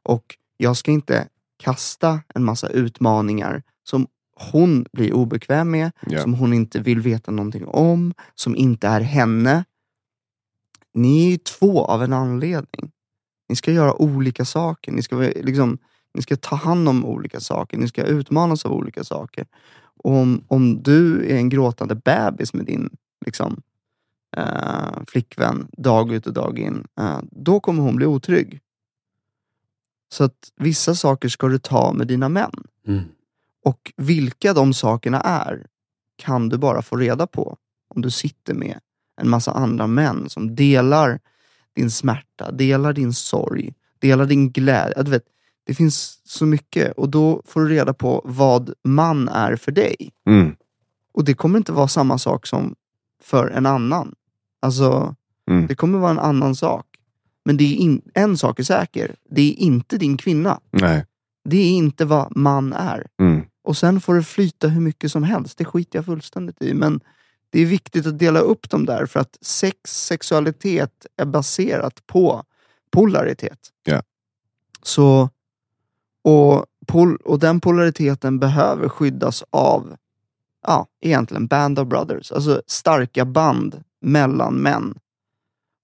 Och 0.03 0.37
jag 0.57 0.77
ska 0.77 0.91
inte 0.91 1.29
kasta 1.57 2.21
en 2.35 2.45
massa 2.45 2.69
utmaningar 2.69 3.63
som 3.85 4.07
hon 4.53 4.87
blir 4.93 5.13
obekväm 5.13 5.71
med, 5.71 5.91
Ja. 6.07 6.23
som 6.23 6.35
hon 6.35 6.53
inte 6.53 6.81
vill 6.81 7.01
veta 7.01 7.31
någonting 7.31 7.67
om, 7.67 8.15
som 8.35 8.57
inte 8.57 8.89
är 8.89 9.01
henne. 9.01 9.65
Ni 10.95 11.27
är 11.27 11.31
ju 11.31 11.37
två 11.37 11.85
av 11.85 12.03
en 12.03 12.13
anledning. 12.13 12.91
Ni 13.49 13.57
ska 13.57 13.73
göra 13.73 14.03
olika 14.03 14.45
saker. 14.45 14.93
Ni 14.93 15.03
ska, 15.03 15.17
liksom, 15.17 15.79
ni 16.15 16.23
ska 16.23 16.37
ta 16.37 16.57
hand 16.57 16.89
om 16.89 17.05
olika 17.05 17.41
saker. 17.41 17.77
Ni 17.79 17.89
ska 17.89 18.03
utmanas 18.03 18.65
av 18.67 18.73
olika 18.73 19.05
saker. 19.05 19.47
Och 20.05 20.13
om, 20.13 20.45
om 20.49 20.83
du 20.83 21.31
är 21.31 21.37
en 21.37 21.49
gråtande 21.49 21.95
bebis 21.95 22.55
med 22.55 22.67
din 22.67 22.91
liksom, 23.27 23.63
eh, 24.37 25.03
flickvän 25.09 25.69
dag 25.73 26.13
ut 26.13 26.27
och 26.27 26.33
dag 26.33 26.59
in, 26.59 26.87
eh, 27.01 27.21
då 27.31 27.61
kommer 27.61 27.83
hon 27.83 27.97
bli 27.97 28.07
otrygg. 28.07 28.61
Så 30.13 30.25
att 30.25 30.53
vissa 30.57 30.95
saker 30.95 31.29
ska 31.29 31.49
du 31.49 31.59
ta 31.59 31.93
med 31.93 32.07
dina 32.07 32.29
män. 32.29 32.53
Mm. 32.87 33.05
Och 33.65 33.93
vilka 33.97 34.53
de 34.53 34.75
sakerna 34.75 35.21
är 35.21 35.67
kan 36.17 36.49
du 36.49 36.59
bara 36.59 36.83
få 36.83 36.97
reda 36.97 37.27
på 37.27 37.57
om 37.89 38.03
du 38.03 38.11
sitter 38.11 38.55
med 38.55 38.79
en 39.21 39.29
massa 39.29 39.53
andra 39.53 39.87
män 39.87 40.31
som 40.31 40.55
delar 40.55 41.21
din 41.73 41.91
smärta, 41.91 42.51
delar 42.51 42.93
din 42.93 43.13
sorg, 43.13 43.75
delar 43.99 44.27
din 44.27 44.53
glädje. 44.53 45.03
Du 45.03 45.11
vet, 45.11 45.25
det 45.65 45.75
finns 45.75 46.21
så 46.25 46.47
mycket 46.47 46.93
och 46.93 47.09
då 47.09 47.43
får 47.45 47.61
du 47.61 47.69
reda 47.69 47.95
på 47.95 48.23
vad 48.25 48.73
man 48.85 49.29
är 49.29 49.57
för 49.57 49.73
dig. 49.73 50.13
Mm. 50.27 50.57
Och 51.13 51.25
det 51.25 51.35
kommer 51.35 51.59
inte 51.59 51.73
vara 51.73 51.89
samma 51.89 52.19
sak 52.19 52.47
som 52.47 52.75
för 53.23 53.47
en 53.49 53.67
annan. 53.67 54.15
Alltså, 54.61 55.15
Mm. 55.51 55.67
det 55.67 55.75
kommer 55.75 55.99
vara 55.99 56.11
en 56.11 56.19
annan 56.19 56.55
sak. 56.57 56.87
Men 57.45 57.57
det 57.57 57.65
är 57.65 57.77
in, 57.77 58.03
en 58.15 58.39
sak 58.39 58.59
är 58.59 58.63
säker. 58.63 59.17
Det 59.31 59.41
är 59.43 59.55
inte 59.55 59.99
din 59.99 60.17
kvinna. 60.17 60.61
Nej. 60.71 61.07
Det 61.45 61.57
är 61.57 61.71
inte 61.71 62.05
vad 62.05 62.37
man 62.37 62.73
är. 62.73 63.07
Mm. 63.21 63.43
Och 63.65 63.77
sen 63.77 64.01
får 64.01 64.15
det 64.15 64.23
flyta 64.23 64.69
hur 64.69 64.81
mycket 64.81 65.13
som 65.13 65.23
helst. 65.23 65.59
Det 65.59 65.65
skiter 65.65 65.99
jag 65.99 66.05
fullständigt 66.07 66.63
i. 66.63 66.75
Men 66.75 67.01
det 67.51 67.61
är 67.61 67.67
viktigt 67.67 68.07
att 68.07 68.19
dela 68.19 68.41
upp 68.41 68.71
dem 68.71 68.87
där 68.87 69.07
för 69.07 69.21
att 69.21 69.39
sex, 69.41 69.77
sexualitet 70.07 71.07
är 71.17 71.25
baserat 71.27 72.07
på 72.07 72.45
polaritet. 72.91 73.59
Ja. 73.85 74.03
Så, 74.83 75.31
och, 76.23 76.67
pol, 76.87 77.17
och 77.17 77.39
den 77.39 77.61
polariteten 77.61 78.39
behöver 78.39 78.89
skyddas 78.89 79.45
av, 79.51 79.97
ja, 80.67 80.87
egentligen 81.01 81.47
band 81.47 81.79
of 81.79 81.89
brothers. 81.89 82.33
Alltså 82.33 82.63
starka 82.67 83.25
band 83.25 83.83
mellan 84.01 84.55
män. 84.55 84.99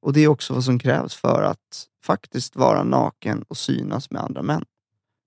Och 0.03 0.13
det 0.13 0.21
är 0.21 0.29
också 0.29 0.55
vad 0.55 0.65
som 0.65 0.79
krävs 0.79 1.15
för 1.15 1.43
att 1.43 1.89
faktiskt 2.05 2.57
vara 2.57 2.85
naken 2.85 3.43
och 3.43 3.57
synas 3.57 4.11
med 4.11 4.23
andra 4.23 4.43
män 4.43 4.65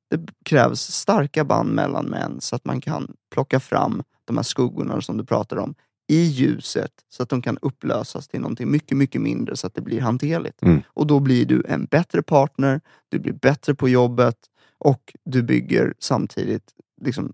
det 0.09 0.19
krävs 0.45 0.81
starka 0.81 1.43
band 1.43 1.73
mellan 1.73 2.05
män 2.05 2.41
så 2.41 2.55
att 2.55 2.65
man 2.65 2.81
kan 2.81 3.15
plocka 3.31 3.59
fram 3.59 4.03
de 4.25 4.37
här 4.37 4.43
skuggorna 4.43 5.01
som 5.01 5.17
du 5.17 5.25
pratar 5.25 5.57
om 5.57 5.75
i 6.07 6.23
ljuset 6.23 6.91
så 7.09 7.23
att 7.23 7.29
de 7.29 7.41
kan 7.41 7.57
upplösas 7.61 8.27
till 8.27 8.39
någonting 8.39 8.71
mycket, 8.71 8.97
mycket 8.97 9.21
mindre 9.21 9.55
så 9.55 9.67
att 9.67 9.73
det 9.73 9.81
blir 9.81 10.01
hanterligt. 10.01 10.61
Mm. 10.61 10.81
Och 10.87 11.07
då 11.07 11.19
blir 11.19 11.45
du 11.45 11.63
en 11.67 11.85
bättre 11.85 12.21
partner, 12.21 12.81
du 13.09 13.19
blir 13.19 13.33
bättre 13.33 13.75
på 13.75 13.89
jobbet 13.89 14.37
och 14.77 15.15
du 15.23 15.43
bygger 15.43 15.93
samtidigt 15.99 16.73
liksom 17.01 17.33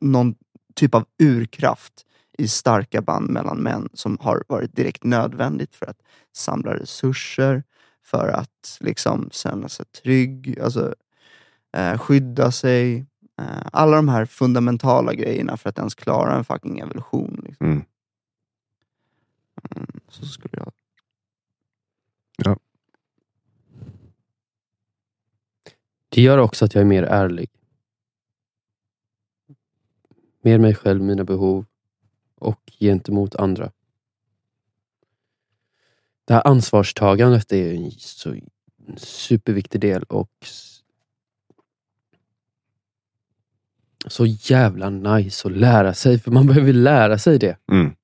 någon 0.00 0.34
typ 0.74 0.94
av 0.94 1.04
urkraft 1.22 2.05
i 2.38 2.48
starka 2.48 3.02
band 3.02 3.30
mellan 3.30 3.62
män 3.62 3.88
som 3.92 4.18
har 4.20 4.42
varit 4.48 4.76
direkt 4.76 5.04
nödvändigt 5.04 5.74
för 5.74 5.86
att 5.86 6.02
samla 6.32 6.74
resurser, 6.74 7.62
för 8.02 8.28
att 8.28 8.78
liksom 8.80 9.28
känna 9.32 9.68
sig 9.68 9.86
trygg, 9.86 10.60
alltså 10.60 10.94
eh, 11.76 11.98
skydda 11.98 12.52
sig. 12.52 13.06
Eh, 13.40 13.66
alla 13.72 13.96
de 13.96 14.08
här 14.08 14.24
fundamentala 14.24 15.14
grejerna 15.14 15.56
för 15.56 15.68
att 15.68 15.78
ens 15.78 15.94
klara 15.94 16.36
en 16.36 16.44
fucking 16.44 16.78
evolution. 16.78 17.40
Liksom. 17.44 17.66
Mm. 17.66 17.84
Mm, 19.76 20.00
så 20.08 20.26
skulle 20.26 20.54
jag... 20.56 20.72
Det 26.08 26.22
gör 26.22 26.38
också 26.38 26.64
att 26.64 26.74
jag 26.74 26.80
är 26.80 26.86
mer 26.86 27.02
ärlig. 27.02 27.50
Mer 30.42 30.58
mig 30.58 30.74
själv, 30.74 31.02
mina 31.02 31.24
behov 31.24 31.66
och 32.40 32.72
gentemot 32.80 33.34
andra. 33.34 33.72
Det 36.24 36.34
här 36.34 36.46
ansvarstagandet 36.46 37.52
är 37.52 37.74
en 37.74 37.90
så 37.90 38.34
superviktig 38.96 39.80
del 39.80 40.02
och 40.02 40.30
så 44.06 44.26
jävla 44.26 44.90
nice 44.90 45.48
att 45.48 45.56
lära 45.56 45.94
sig, 45.94 46.18
för 46.18 46.30
man 46.30 46.46
behöver 46.46 46.72
lära 46.72 47.18
sig 47.18 47.38
det. 47.38 47.58
Mm. 47.72 47.94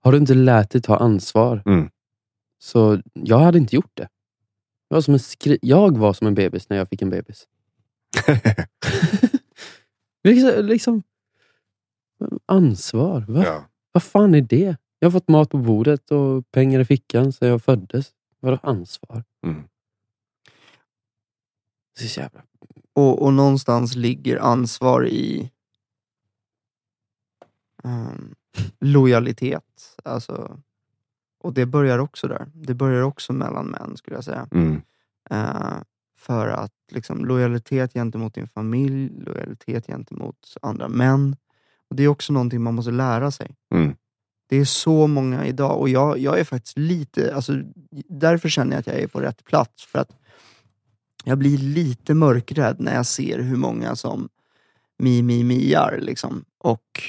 Har 0.00 0.12
du 0.12 0.18
inte 0.18 0.34
lärt 0.34 0.70
dig 0.70 0.82
ta 0.82 0.96
ansvar, 0.96 1.62
Mm. 1.66 1.90
så 2.58 3.02
jag 3.12 3.38
hade 3.38 3.58
inte 3.58 3.76
gjort 3.76 3.90
det. 3.96 4.08
Jag 4.88 4.96
var, 4.96 5.00
som 5.02 5.14
en 5.14 5.20
skri- 5.20 5.58
jag 5.62 5.98
var 5.98 6.12
som 6.12 6.26
en 6.26 6.34
bebis 6.34 6.68
när 6.68 6.76
jag 6.76 6.88
fick 6.88 7.02
en 7.02 7.10
bebis. 7.10 7.46
liksom, 10.24 10.64
liksom, 10.66 11.02
ansvar. 12.46 13.24
Va? 13.28 13.44
ja. 13.44 13.64
Vad 13.92 14.02
fan 14.02 14.34
är 14.34 14.40
det? 14.40 14.76
Jag 14.98 15.06
har 15.06 15.12
fått 15.12 15.28
mat 15.28 15.50
på 15.50 15.58
bordet 15.58 16.10
och 16.10 16.50
pengar 16.50 16.80
i 16.80 16.84
fickan 16.84 17.32
sedan 17.32 17.48
jag 17.48 17.62
föddes. 17.62 18.12
Vadå 18.40 18.58
ansvar? 18.62 19.24
Mm. 19.46 19.62
Det 21.98 22.04
är 22.04 22.08
så 22.08 22.20
jävla... 22.20 22.42
Och, 22.92 23.22
och 23.22 23.32
någonstans 23.32 23.94
ligger 23.94 24.36
ansvar 24.36 25.06
i 25.06 25.50
ehm, 27.84 28.34
lojalitet. 28.80 29.96
Alltså, 30.04 30.60
och 31.40 31.52
det 31.52 31.66
börjar 31.66 31.98
också 31.98 32.28
där. 32.28 32.46
Det 32.54 32.74
börjar 32.74 33.02
också 33.02 33.32
mellan 33.32 33.66
män 33.66 33.96
skulle 33.96 34.16
jag 34.16 34.24
säga. 34.24 34.48
Mm. 34.52 34.82
Eh, 35.30 35.82
för 36.16 36.48
att 36.48 36.72
liksom, 36.90 37.24
lojalitet 37.24 37.92
gentemot 37.92 38.34
din 38.34 38.48
familj, 38.48 39.22
lojalitet 39.24 39.86
gentemot 39.86 40.54
andra 40.62 40.88
män. 40.88 41.36
Det 41.94 42.02
är 42.02 42.08
också 42.08 42.32
någonting 42.32 42.62
man 42.62 42.74
måste 42.74 42.90
lära 42.90 43.30
sig. 43.30 43.54
Mm. 43.74 43.94
Det 44.48 44.56
är 44.56 44.64
så 44.64 45.06
många 45.06 45.46
idag 45.46 45.80
och 45.80 45.88
jag, 45.88 46.18
jag 46.18 46.40
är 46.40 46.44
faktiskt 46.44 46.78
lite, 46.78 47.34
alltså, 47.34 47.52
därför 48.08 48.48
känner 48.48 48.72
jag 48.72 48.80
att 48.80 48.86
jag 48.86 48.96
är 48.96 49.06
på 49.06 49.20
rätt 49.20 49.44
plats. 49.44 49.86
För 49.86 49.98
att 49.98 50.10
jag 51.24 51.38
blir 51.38 51.58
lite 51.58 52.14
mörkrädd 52.14 52.80
när 52.80 52.94
jag 52.94 53.06
ser 53.06 53.38
hur 53.38 53.56
många 53.56 53.96
som 53.96 54.28
mi, 54.98 55.22
mi, 55.22 55.44
miar. 55.44 55.98
Liksom. 56.02 56.44
Och 56.58 57.02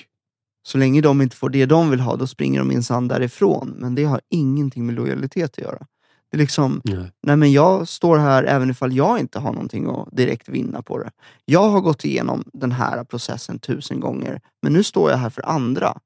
så 0.63 0.77
länge 0.77 1.01
de 1.01 1.21
inte 1.21 1.35
får 1.35 1.49
det 1.49 1.65
de 1.65 1.89
vill 1.89 1.99
ha, 1.99 2.15
då 2.15 2.27
springer 2.27 2.59
de 2.59 2.67
minsann 2.67 3.07
därifrån. 3.07 3.73
Men 3.77 3.95
det 3.95 4.03
har 4.03 4.21
ingenting 4.29 4.85
med 4.85 4.95
lojalitet 4.95 5.51
att 5.51 5.63
göra. 5.63 5.87
Det 6.31 6.37
är 6.37 6.39
liksom, 6.39 6.81
Nej. 6.83 7.11
nej 7.21 7.35
men 7.35 7.51
jag 7.51 7.87
står 7.87 8.17
här 8.17 8.43
även 8.43 8.69
ifall 8.69 8.93
jag 8.95 9.19
inte 9.19 9.39
har 9.39 9.53
någonting 9.53 9.87
att 9.89 10.07
direkt 10.17 10.49
vinna 10.49 10.81
på 10.81 10.97
det. 10.97 11.11
Jag 11.45 11.69
har 11.69 11.81
gått 11.81 12.05
igenom 12.05 12.43
den 12.53 12.71
här 12.71 13.03
processen 13.03 13.59
tusen 13.59 13.99
gånger, 13.99 14.41
men 14.61 14.73
nu 14.73 14.83
står 14.83 15.11
jag 15.11 15.17
här 15.17 15.29
för 15.29 15.45
andra. 15.49 15.97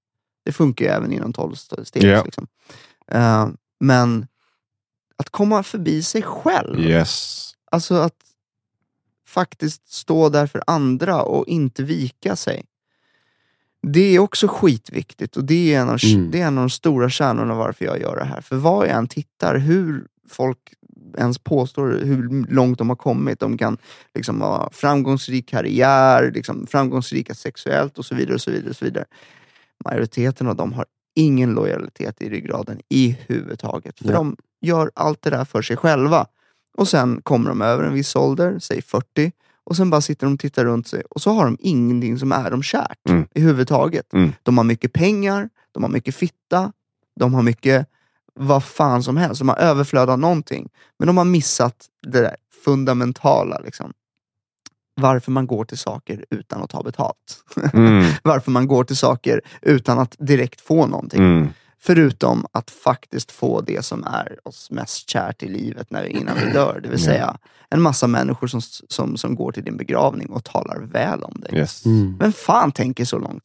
Det 0.45 0.51
funkar 0.51 0.85
ju 0.85 0.91
även 0.91 1.13
inom 1.13 1.33
tolvstegs. 1.33 1.91
Ja. 1.95 2.23
Liksom. 2.23 2.47
Eh, 3.07 3.47
men 3.79 4.27
att 5.17 5.29
komma 5.29 5.63
förbi 5.63 6.03
sig 6.03 6.21
själv. 6.21 6.79
Yes. 6.79 7.51
Alltså 7.71 7.95
att 7.95 8.15
faktiskt 9.27 9.93
stå 9.93 10.29
där 10.29 10.47
för 10.47 10.63
andra 10.67 11.21
och 11.23 11.47
inte 11.47 11.83
vika 11.83 12.35
sig. 12.35 12.65
Det 13.87 14.15
är 14.15 14.19
också 14.19 14.47
skitviktigt 14.47 15.37
och 15.37 15.43
det 15.43 15.73
är, 15.73 15.81
en 15.81 15.89
av, 15.89 15.99
Mm. 16.05 16.31
det 16.31 16.41
är 16.41 16.47
en 16.47 16.57
av 16.57 16.63
de 16.63 16.69
stora 16.69 17.09
kärnorna 17.09 17.55
varför 17.55 17.85
jag 17.85 18.01
gör 18.01 18.15
det 18.15 18.25
här. 18.25 18.41
För 18.41 18.55
vad 18.55 18.87
jag 18.87 18.97
än 18.97 19.07
tittar, 19.07 19.57
hur 19.57 20.07
folk 20.29 20.57
ens 21.17 21.37
påstår 21.39 21.89
hur 21.89 22.45
långt 22.53 22.77
de 22.77 22.89
har 22.89 22.95
kommit. 22.95 23.39
De 23.39 23.57
kan 23.57 23.77
liksom 24.15 24.41
ha 24.41 24.69
framgångsrik 24.73 25.49
karriär, 25.49 26.31
liksom 26.31 26.67
framgångsrika 26.67 27.33
sexuellt 27.33 27.97
och 27.97 28.05
så 28.05 28.15
vidare. 28.15 28.33
och 28.35 28.41
så 28.41 28.51
vidare, 28.51 28.69
och 28.69 28.75
så 28.75 28.85
vidare. 28.85 29.05
Majoriteten 29.85 30.47
av 30.47 30.55
dem 30.55 30.73
har 30.73 30.85
ingen 31.15 31.53
lojalitet 31.53 32.21
i 32.21 32.29
ryggraden 32.29 32.79
i 32.89 33.17
huvud 33.27 33.59
taget. 33.59 33.99
För 33.99 34.07
Ja. 34.09 34.13
de 34.13 34.35
gör 34.61 34.91
allt 34.95 35.21
det 35.21 35.29
där 35.29 35.45
för 35.45 35.61
sig 35.61 35.77
själva. 35.77 36.25
Och 36.77 36.87
sen 36.87 37.21
kommer 37.21 37.49
de 37.49 37.61
över 37.61 37.83
en 37.83 37.93
viss 37.93 38.15
ålder, 38.15 38.59
säg 38.59 38.81
40, 38.81 39.31
och 39.63 39.75
sen 39.77 39.89
bara 39.89 40.01
sitter 40.01 40.27
de 40.27 40.33
och 40.33 40.39
tittar 40.39 40.65
runt 40.65 40.87
sig 40.87 41.03
och 41.09 41.21
så 41.21 41.31
har 41.31 41.45
de 41.45 41.57
ingenting 41.59 42.19
som 42.19 42.31
är 42.31 42.51
dem 42.51 42.63
kärt 42.63 43.09
Mm. 43.09 43.27
i 43.35 43.41
huvudtaget. 43.41 44.13
Mm. 44.13 44.31
De 44.43 44.57
har 44.57 44.63
mycket 44.65 44.93
pengar, 44.93 45.49
de 45.71 45.83
har 45.83 45.89
mycket 45.89 46.15
fitta, 46.15 46.71
de 47.19 47.33
har 47.33 47.41
mycket 47.41 47.87
vad 48.39 48.63
fan 48.63 49.03
som 49.03 49.17
helst. 49.17 49.39
De 49.39 49.49
har 49.49 49.55
överflöd 49.55 50.09
av 50.09 50.19
någonting. 50.19 50.69
Men 50.99 51.07
de 51.07 51.17
har 51.17 51.25
missat 51.25 51.75
det 52.07 52.21
där 52.21 52.35
fundamentala. 52.65 53.59
Liksom. 53.65 53.93
Varför 55.01 55.31
man 55.31 55.47
går 55.47 55.65
till 55.65 55.77
saker 55.77 56.25
utan 56.29 56.61
att 56.63 56.69
ta 56.69 56.83
betalt. 56.83 57.43
Mm. 57.73 58.11
Varför 58.23 58.51
man 58.51 58.67
går 58.67 58.83
till 58.83 58.97
saker 58.97 59.41
utan 59.61 59.99
att 59.99 60.15
direkt 60.19 60.61
få 60.61 60.87
någonting. 60.87 61.19
Mm. 61.23 61.47
Förutom 61.79 62.45
att 62.51 62.71
faktiskt 62.71 63.31
få 63.31 63.61
det 63.61 63.85
som 63.85 64.03
är 64.03 64.39
oss 64.47 64.71
mest 64.71 65.09
kärt 65.09 65.43
i 65.43 65.47
livet 65.49 65.91
när, 65.91 66.05
innan 66.05 66.35
vi 66.45 66.51
dör. 66.51 66.79
Det 66.83 66.89
vill 66.89 66.99
Ja. 66.99 67.05
säga 67.05 67.37
en 67.69 67.81
massa 67.81 68.07
människor 68.07 68.47
som, 68.47 68.61
som, 68.89 69.17
som 69.17 69.35
går 69.35 69.51
till 69.51 69.63
din 69.63 69.77
begravning 69.77 70.29
och 70.29 70.43
talar 70.43 70.79
väl 70.79 71.23
om 71.23 71.33
dig. 71.41 71.55
Yes. 71.55 71.85
Mm. 71.85 72.17
Vem 72.19 72.33
fan 72.33 72.71
tänker 72.71 73.05
så 73.05 73.17
långt? 73.19 73.43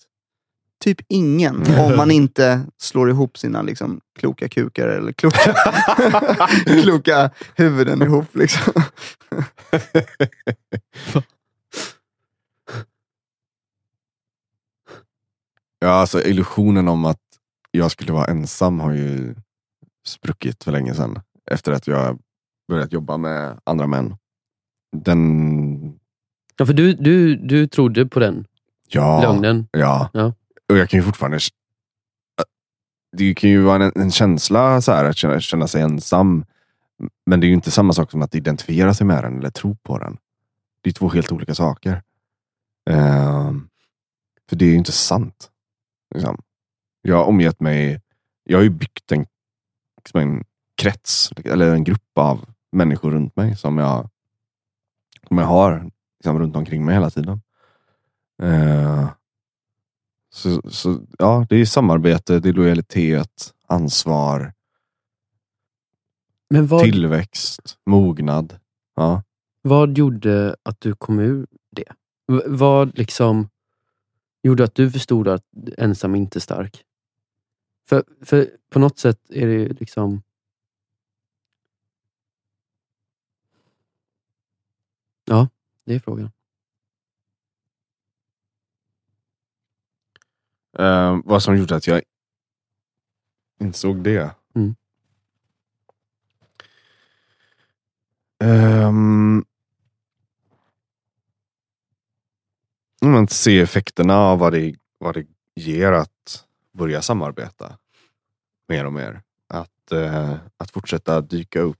Typ 0.85 0.99
ingen. 1.09 1.79
Om 1.79 1.97
man 1.97 2.11
inte 2.11 2.67
slår 2.79 3.11
ihop 3.11 3.39
sina 3.39 3.63
liksom, 3.63 4.01
kloka 4.19 4.49
kukar 4.49 4.89
eller 4.89 5.13
kloka, 5.13 5.55
kloka 6.83 7.31
huvuden 7.57 8.03
ihop. 8.03 8.27
Liksom. 8.37 8.73
Ja, 15.81 15.89
alltså 15.91 16.23
illusionen 16.23 16.89
om 16.89 17.05
att 17.05 17.21
jag 17.71 17.91
skulle 17.91 18.13
vara 18.13 18.25
ensam 18.27 18.81
har 18.81 18.93
ju 18.93 19.35
spruckit 20.07 20.65
för 20.65 20.73
länge 20.73 20.95
sedan. 20.95 21.21
Efter 21.51 21.73
att 21.73 21.87
jag 21.87 22.19
börjat 22.69 22.93
jobba 22.93 23.17
med 23.17 23.61
andra 23.65 23.87
män. 23.87 24.17
Den... 24.97 25.99
Ja, 26.57 26.67
för 26.67 26.73
du, 26.73 26.93
du, 26.93 27.37
du 27.37 27.67
trodde 27.67 28.07
på 28.07 28.21
den 28.21 28.47
Ja, 28.89 29.23
lögnen. 29.23 29.69
ja. 29.73 30.11
Ja. 30.13 30.33
Och 30.69 30.79
jag 30.79 30.91
kan 30.91 31.01
ju 31.01 31.05
fortfarande... 31.05 31.37
Äh, 31.37 32.45
det 33.13 33.35
kan 33.35 33.51
ju 33.51 33.63
vara 33.63 33.85
en, 33.85 33.93
en 33.95 34.11
känsla 34.11 34.81
så 34.81 34.93
här, 34.93 35.05
att 35.05 35.17
känna, 35.17 35.41
känna 35.41 35.69
sig 35.69 35.83
ensam. 35.83 36.45
Men 37.27 37.41
det 37.41 37.47
är 37.47 37.49
ju 37.49 37.55
inte 37.55 37.71
samma 37.71 37.93
sak 37.93 38.11
som 38.11 38.23
att 38.23 38.35
identifiera 38.35 38.95
sig 38.95 39.07
med 39.07 39.25
den 39.25 39.39
eller 39.39 39.51
tro 39.51 39.77
på 39.77 39.99
den. 39.99 40.19
Det 40.81 40.91
är 40.91 40.95
två 40.95 41.09
helt 41.09 41.33
olika 41.33 41.55
saker. 41.55 42.03
Ehm, 42.91 43.69
för 44.49 44.57
det 44.57 44.65
är 44.65 44.71
ju 44.71 44.77
inte 44.77 44.93
sant. 44.93 45.51
Liksom. 46.15 46.43
Jag 47.03 47.17
har 47.17 47.25
omgett 47.25 47.61
mig... 47.61 48.03
Jag 48.45 48.59
har 48.59 48.63
ju 48.63 48.71
byggt 48.71 49.13
en, 49.13 49.27
liksom 49.97 50.21
en 50.21 50.45
krets, 50.75 51.33
eller 51.45 51.75
en 51.75 51.85
grupp 51.85 52.19
av 52.19 52.47
människor 52.73 53.11
runt 53.11 53.37
mig 53.37 53.57
som 53.57 53.79
jag, 53.79 54.11
som 55.29 55.39
jag 55.39 55.47
har 55.47 55.91
liksom, 56.19 56.39
runt 56.39 56.57
omkring 56.57 56.85
mig 56.85 56.95
hela 56.95 57.11
tiden. 57.11 57.43
Eh, 58.43 59.09
så, 60.31 60.71
så 60.71 61.01
ja, 61.19 61.47
det 61.49 61.57
är 61.57 61.65
samarbete, 61.65 62.41
det 62.41 62.49
är 62.49 62.53
lojalitet, 62.53 63.55
ansvar, 63.67 64.53
Men 66.51 66.67
vad, 66.67 66.83
tillväxt, 66.83 67.79
mognad. 67.87 68.59
Ja. 68.95 69.23
vad 69.63 69.99
gjorde 69.99 70.57
att 70.63 70.81
du 70.81 70.95
kom 70.95 71.19
ur 71.19 71.47
det? 71.71 71.85
V- 72.33 72.43
vad 72.47 72.99
liksom 72.99 73.49
gjorde 74.43 74.65
att 74.65 74.75
du 74.75 74.91
förstod 74.91 75.29
att 75.29 75.45
ensam 75.79 76.15
inte 76.15 76.39
är 76.39 76.41
stark? 76.41 76.85
För, 77.89 78.05
för 78.25 78.51
på 78.71 78.79
något 78.79 78.99
sätt 78.99 79.21
är 79.31 79.47
det 79.47 79.53
ju 79.53 79.69
liksom... 79.69 80.23
Ja, 85.25 85.49
det 85.85 85.95
är 85.95 85.99
frågan. 86.01 86.31
Eh, 90.79 91.19
vad 91.25 91.43
som 91.43 91.57
gjorde 91.57 91.77
att 91.77 91.87
jag 91.87 92.03
insåg 93.61 94.03
det? 94.03 94.31
Mm. 94.55 94.75
Om 103.01 103.13
man 103.13 103.29
se 103.29 103.61
effekterna 103.61 104.17
av 104.17 104.39
vad 104.39 104.53
det, 104.53 104.75
vad 104.99 105.15
det 105.15 105.27
ger 105.55 105.93
att 105.93 106.45
börja 106.73 107.03
samarbeta 107.03 107.79
mer 108.69 108.85
och 108.85 108.93
mer. 108.93 109.23
Att, 109.49 109.93
eh, 109.93 110.35
att 110.57 110.71
fortsätta 110.71 111.21
dyka 111.21 111.61
upp. 111.61 111.77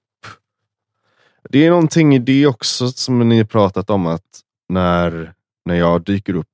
Det 1.51 1.67
är 1.67 1.71
någonting 1.71 2.15
i 2.15 2.19
det 2.19 2.47
också 2.47 2.89
som 2.89 3.29
ni 3.29 3.45
pratat 3.45 3.91
om 3.91 4.07
att 4.07 4.41
när, 4.69 5.35
när 5.65 5.75
jag 5.75 6.03
dyker 6.05 6.35
upp 6.35 6.47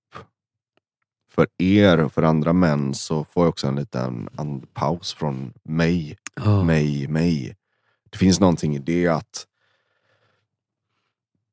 för 1.34 1.46
er 1.58 1.98
och 1.98 2.12
för 2.12 2.22
andra 2.22 2.52
män 2.52 2.94
så 2.94 3.24
får 3.24 3.44
jag 3.44 3.48
också 3.48 3.66
en 3.66 3.76
liten 3.76 4.28
andpaus 4.36 5.14
från 5.14 5.52
mig 5.62 6.16
Ja. 6.36 6.64
mig, 6.64 7.08
mig. 7.08 7.56
Det 8.10 8.18
finns 8.18 8.40
någonting 8.40 8.76
i 8.76 8.78
det 8.78 9.06
att 9.08 9.46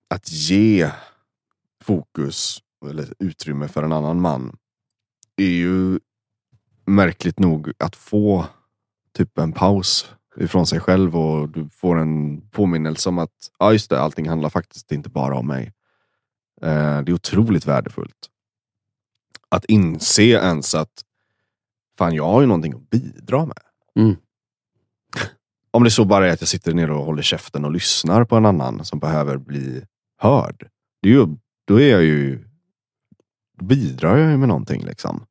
att 0.07 0.31
ge 0.31 0.91
fokus 1.83 2.59
eller 2.89 3.13
utrymme 3.19 3.67
för 3.67 3.83
en 3.83 3.91
annan 3.91 4.21
man 4.21 4.57
är 5.37 5.45
ju 5.45 5.99
märkligt 6.85 7.39
nog 7.39 7.71
att 7.79 7.95
få 7.95 8.45
typ 9.13 9.37
en 9.37 9.51
paus 9.51 10.11
ifrån 10.37 10.67
sig 10.67 10.79
själv 10.79 11.17
och 11.17 11.49
du 11.49 11.69
får 11.69 11.99
en 11.99 12.41
påminnelse 12.49 13.09
om 13.09 13.19
att 13.19 13.51
ja 13.59 13.71
just 13.73 13.89
det, 13.89 14.01
allting 14.01 14.29
handlar 14.29 14.49
faktiskt 14.49 14.91
inte 14.91 15.09
bara 15.09 15.35
om 15.37 15.47
mig. 15.47 15.73
Eh, 16.61 17.01
det 17.01 17.11
är 17.11 17.13
otroligt 17.13 17.65
värdefullt. 17.67 18.30
Att 19.51 19.65
inse 19.65 20.23
ens 20.23 20.75
att 20.75 21.03
fan 21.97 22.15
jag 22.15 22.27
har 22.27 22.41
ju 22.41 22.47
någonting 22.47 22.73
att 22.73 22.89
bidra 22.89 23.45
med. 23.45 23.57
Mm. 23.95 24.15
Om 25.71 25.83
det 25.83 25.91
så 25.91 26.05
bara 26.05 26.27
är 26.27 26.33
att 26.33 26.41
jag 26.41 26.47
sitter 26.47 26.73
ner 26.73 26.91
och 26.91 27.05
håller 27.05 27.23
käften 27.23 27.65
och 27.65 27.71
lyssnar 27.71 28.25
på 28.25 28.35
en 28.35 28.45
annan 28.45 28.85
som 28.85 28.99
behöver 28.99 29.37
bli 29.37 29.83
hörd. 30.17 30.69
Det 31.01 31.09
är 31.09 31.13
ju, 31.13 31.27
då 31.67 31.81
är 31.81 31.91
jag 31.91 32.03
ju, 32.03 32.45
bidrar 33.61 34.17
jag 34.17 34.31
ju 34.31 34.37
med 34.37 34.47
någonting 34.47 34.85
liksom. 34.85 35.25